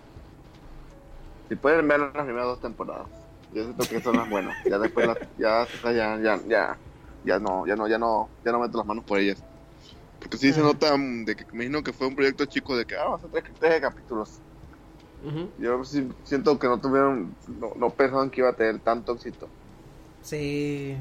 [1.50, 3.10] Si pueden ver las primeras dos temporadas,
[3.52, 4.58] yo siento que son las buenas.
[4.68, 5.08] Ya después
[5.38, 6.82] ya, ya, ya, ya,
[7.26, 9.44] ya no, ya no, ya no, ya no meto las manos por ellas.
[10.20, 12.86] Porque sí se nota mm, de que me imagino que fue un proyecto chico de
[12.86, 14.40] que ah, vamos a hacer 13 capítulos.
[15.60, 19.48] Yo sí siento que no tuvieron, no, no pensaban que iba a tener tanto éxito.
[20.22, 20.96] Sí.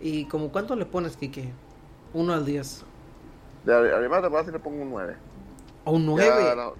[0.00, 1.48] ¿Y como cuánto le pones, Kike?
[2.12, 2.84] Uno al 10.
[3.64, 5.16] De además de base le pongo un 9.
[5.84, 6.56] O un Ya 9.
[6.56, 6.74] no-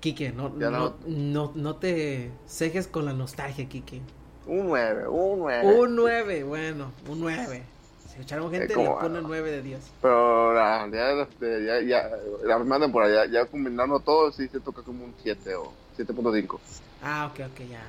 [0.00, 0.94] Kike, no, Ya no, no.
[1.06, 4.00] no, no te cejes con la nostalgia, Kike.
[4.46, 5.66] Un 9, un 9.
[5.80, 7.62] Un 9, bueno, un 9.
[8.06, 9.80] Si escucharon gente, le como- ponen 9 de 10.
[10.00, 12.10] Pero la que ya, ya,
[12.44, 16.60] la primera temporada, ya, ya combinando todo, sí se toca como un 7 o 7.5.
[17.02, 17.82] Ah, ok, ok, ya.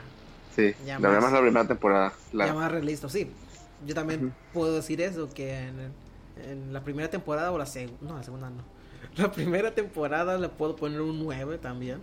[0.56, 1.32] Sí, Ya la más.
[1.32, 2.14] la primera temporada.
[2.34, 3.30] La, Ya más realista, sí.
[3.86, 4.34] Yo también Ujú.
[4.54, 5.92] puedo decir eso, que en,
[6.44, 8.64] en la primera temporada o la segunda, no, la segunda no.
[9.18, 12.00] La primera temporada le puedo poner un 9 también.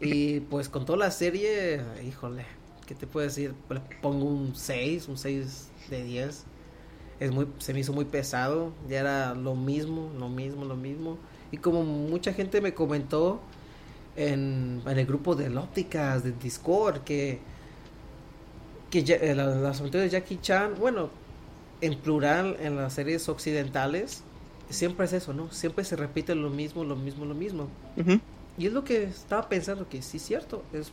[0.00, 2.46] Y pues con toda la serie, híjole,
[2.90, 3.54] ¿qué te puedo decir?
[3.70, 6.44] Le pongo un 6, un 6 de 10.
[7.20, 11.16] Es muy, se me hizo muy pesado, ya era lo mismo, lo mismo, lo mismo.
[11.52, 13.40] Y como mucha gente me comentó
[14.16, 17.38] en, en el grupo de ópticas de Discord que
[18.90, 21.10] que ya- eh, la- las aventuras de Jackie Chan, bueno,
[21.80, 24.24] en plural en las series occidentales,
[24.68, 25.50] siempre es eso, ¿no?
[25.52, 27.68] Siempre se repite lo mismo, lo mismo, lo mismo.
[27.96, 28.18] Ujú.
[28.58, 30.90] Y es lo que estaba pensando, que sí es cierto, es,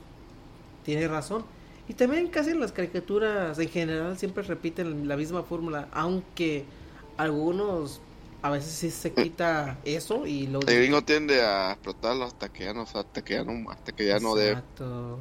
[0.86, 1.44] tiene razón.
[1.90, 6.66] Y también casi en las caricaturas en general siempre repiten la misma fórmula, aunque
[7.16, 8.02] algunos
[8.42, 12.66] a veces sí se quita eso y lo El gringo tiende a explotarlo hasta que
[12.66, 15.18] ya no, hasta que ya no, hasta que ya no dé, Exacto.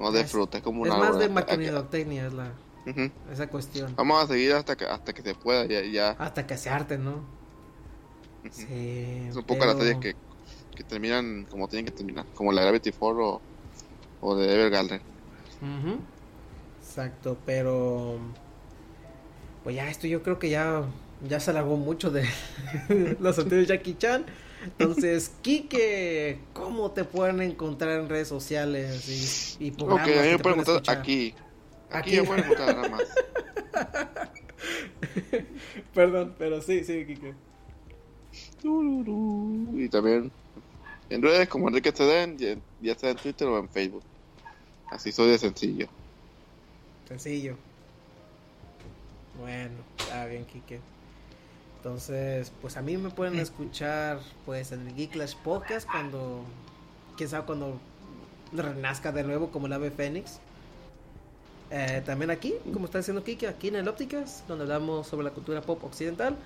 [0.00, 2.52] no dé Es- fruta, es como Es una más de mercadotecnia es la,
[3.30, 3.94] esa cuestión.
[3.96, 6.10] Vamos a seguir hasta que hasta que se pueda, ya, ya.
[6.12, 7.16] Hasta que se arte, ¿no?
[8.44, 8.52] Ujú.
[8.52, 9.26] Sí.
[9.28, 10.14] Es un poco pero- las series que,
[10.74, 13.40] que terminan como tienen que terminar, como la Gravity Falls o,
[14.22, 15.17] o de Evergarden.
[15.60, 16.00] Ujú.
[16.80, 18.18] Exacto, pero
[19.62, 20.84] pues ya esto yo creo que ya
[21.28, 22.26] ya se alargó mucho de
[23.20, 24.26] los anteriores Jackie Chan.
[24.60, 30.28] Entonces, Kike, ¿cómo te pueden encontrar en redes sociales y, y Ok, programas a mí
[30.28, 31.34] me pueden encontrar aquí.
[31.90, 32.16] Aquí, Aquí.
[32.16, 33.02] me pueden encontrar nada más.
[35.94, 37.34] Perdón, pero sí, sí, Kike.
[39.74, 40.32] Y también
[41.10, 44.04] en redes como Enrique Ceden, ya, ya sea en Twitter o en Facebook.
[44.90, 45.88] Así soy de sencillo.
[47.06, 47.56] Sencillo.
[49.40, 50.80] Bueno, está bien, Kike.
[51.76, 56.42] Entonces, pues a mí me pueden escuchar pues en el Geeklash Podcast cuando,
[57.16, 57.78] quién sabe, cuando
[58.52, 60.40] renazca de nuevo como el ave Fénix.
[61.70, 65.30] Eh, también aquí, como está diciendo Kike, aquí en el Ópticas, donde hablamos sobre la
[65.30, 66.36] cultura pop occidental.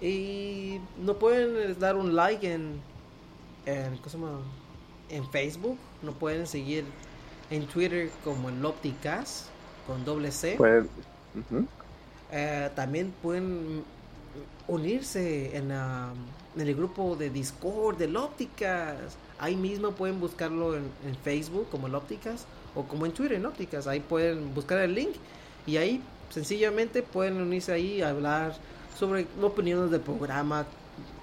[0.00, 2.80] Y no pueden eh, dar un like en,
[3.66, 4.40] en, ¿cómo se llama?
[5.12, 6.84] en Facebook, no pueden seguir
[7.52, 9.46] en Twitter como el Ópticas
[9.86, 10.54] con doble C.
[10.56, 10.84] Pues.
[12.32, 13.82] Eh, también pueden
[14.68, 16.12] unirse en, la-
[16.56, 18.96] en el grupo de Discord del Ópticas.
[19.38, 23.46] Ahí mismo pueden buscarlo en, en Facebook como el Ópticas o como en Twitter en
[23.46, 23.86] Ópticas.
[23.86, 25.12] Ahí pueden buscar el link
[25.66, 26.00] y ahí
[26.30, 28.54] sencillamente pueden unirse ahí a hablar
[28.98, 30.64] sobre opiniones del programa,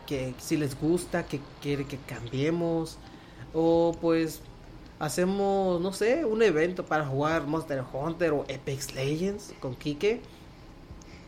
[0.06, 2.98] que si les gusta, que quiere que cambiemos
[3.54, 4.42] o pues
[5.00, 10.22] hacemos, no sé, un evento para jugar Monster Hunter o Apex Legends con Kike.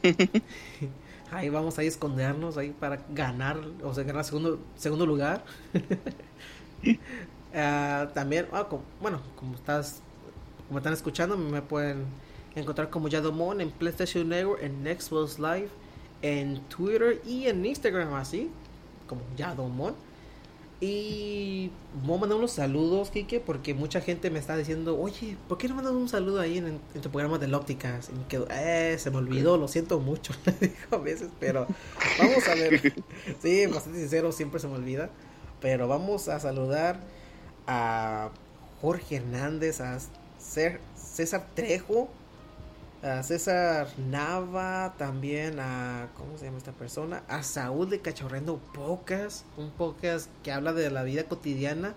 [1.31, 5.45] ahí vamos a escondernos ahí para ganar, o sea, ganar segundo, segundo lugar.
[7.53, 10.01] Ah, también, ah, como- bueno, como estás,
[10.67, 12.05] como están escuchando, me pueden
[12.55, 15.69] encontrar como Yadomon en PlayStation Network, en Xbox Live,
[16.21, 18.51] en Twitter y en Instagram, así
[19.07, 19.95] como Yadomon.
[20.83, 21.69] Y
[22.03, 25.67] voy a mandar unos saludos, Kike, porque mucha gente me está diciendo, oye, ¿por qué
[25.67, 28.09] no mandas un saludo ahí en, en tu programa de ópticas?
[28.09, 31.67] Y me quedo, eh, se me olvidó, lo siento mucho, le digo a veces, pero
[32.17, 32.95] vamos a ver.
[33.43, 35.11] Sí, bastante sincero, siempre se me olvida.
[35.59, 36.99] Pero vamos a saludar
[37.67, 38.31] a
[38.81, 39.99] Jorge Hernández, a
[40.39, 42.09] César Trejo,
[43.03, 47.23] a César Nava, también a, ¿cómo se llama esta persona?
[47.27, 51.95] A Saúl de Cachorrendo Pocas, un podcast que habla de la vida cotidiana.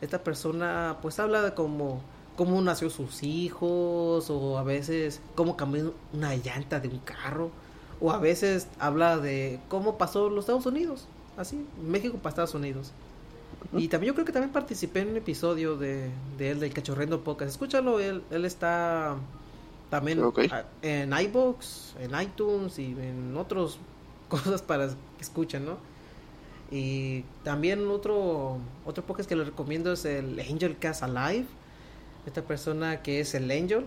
[0.00, 2.02] Esta persona pues habla de cómo,
[2.36, 7.52] cómo nació sus hijos o a veces cómo cambió una llanta de un carro
[8.00, 11.06] o a veces habla de cómo pasó los Estados Unidos,
[11.36, 12.92] así, México para Estados Unidos.
[13.74, 17.22] Y también yo creo que también participé en un episodio de, de él, del Cachorrendo
[17.22, 17.52] Podcast.
[17.52, 19.16] Escúchalo, él, él está
[19.92, 20.22] también
[20.80, 23.76] en iBox, en iTunes y en otras
[24.30, 25.76] cosas para que escuchen, ¿no?
[26.70, 28.56] Y también otro,
[28.86, 31.44] otro podcast que les recomiendo es el Angel Cast Alive.
[32.24, 33.84] Esta persona que es el Angel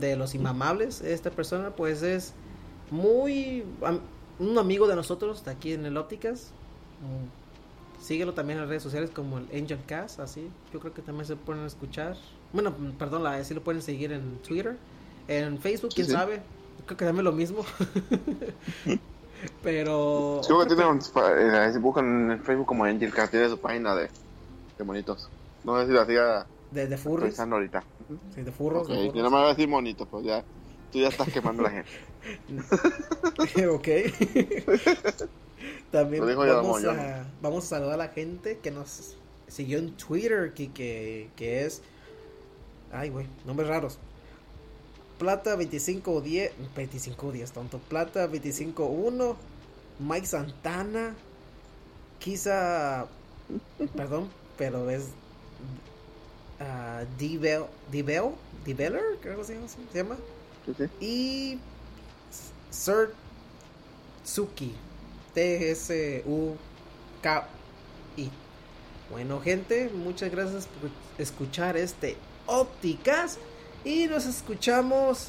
[0.00, 1.02] de los Inmamables.
[1.02, 2.32] Esta persona pues es
[2.90, 3.64] muy...
[4.38, 6.52] un amigo de nosotros de aquí en el Ópticas.
[7.02, 10.48] Mm, Síguelo también en las redes sociales como el Angel Cast, así.
[10.72, 12.16] Yo creo que también se pueden escuchar.
[12.54, 14.78] Bueno, perdón, la, sí lo pueden seguir en Twitter.
[15.28, 16.12] En Facebook, Sí, quién sí.
[16.12, 16.40] sabe.
[16.86, 17.64] Creo que también lo mismo.
[19.62, 20.40] Pero...
[20.42, 24.08] Sí, porque tiene un, eh, buscan en Facebook como Angel Cat, tiene su página de,
[24.76, 25.28] de monitos.
[25.64, 27.22] No sé si la siga De, de furries.
[27.24, 27.84] revisando ahorita.
[28.34, 28.82] Sí, de furros.
[28.88, 29.22] Ok, de furros.
[29.22, 30.42] no me va a decir monitos, pues ya,
[30.90, 31.90] tú ya estás quemando a la gente.
[33.68, 33.88] ok.
[35.90, 40.72] También vamos, a, vamos a saludar a la gente que nos siguió en Twitter, que,
[40.72, 41.82] que, que es...
[42.92, 43.98] Ay, güey, nombres raros.
[45.18, 47.78] Plata 2510, 2510, tonto.
[47.78, 49.36] Plata 251,
[49.98, 51.14] Mike Santana,
[52.18, 53.06] quizá,
[53.96, 55.08] perdón, pero es
[56.60, 58.30] uh, Divel, Divel,
[58.64, 60.16] Diveller, creo que se llama, se llama.
[61.00, 61.58] Y
[62.70, 63.14] Sir
[64.24, 64.74] Tsuki.
[65.34, 66.60] T-S-U-K-I.
[69.10, 72.16] Bueno, gente, muchas gracias por escuchar este
[72.46, 73.38] Ópticas.
[73.84, 75.28] Y nos escuchamos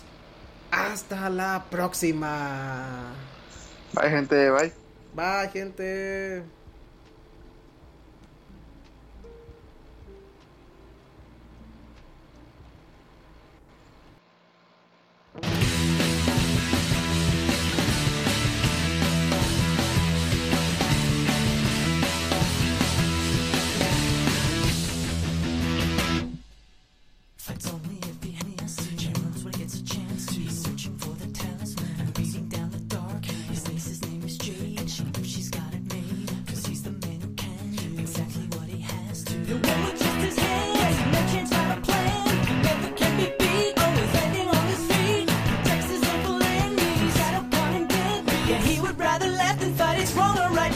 [0.72, 3.14] hasta la próxima.
[3.94, 4.72] Bye, gente, bye.
[5.14, 6.59] Bye, gente.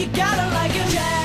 [0.03, 0.93] you gotta like it.
[0.93, 1.22] Yeah.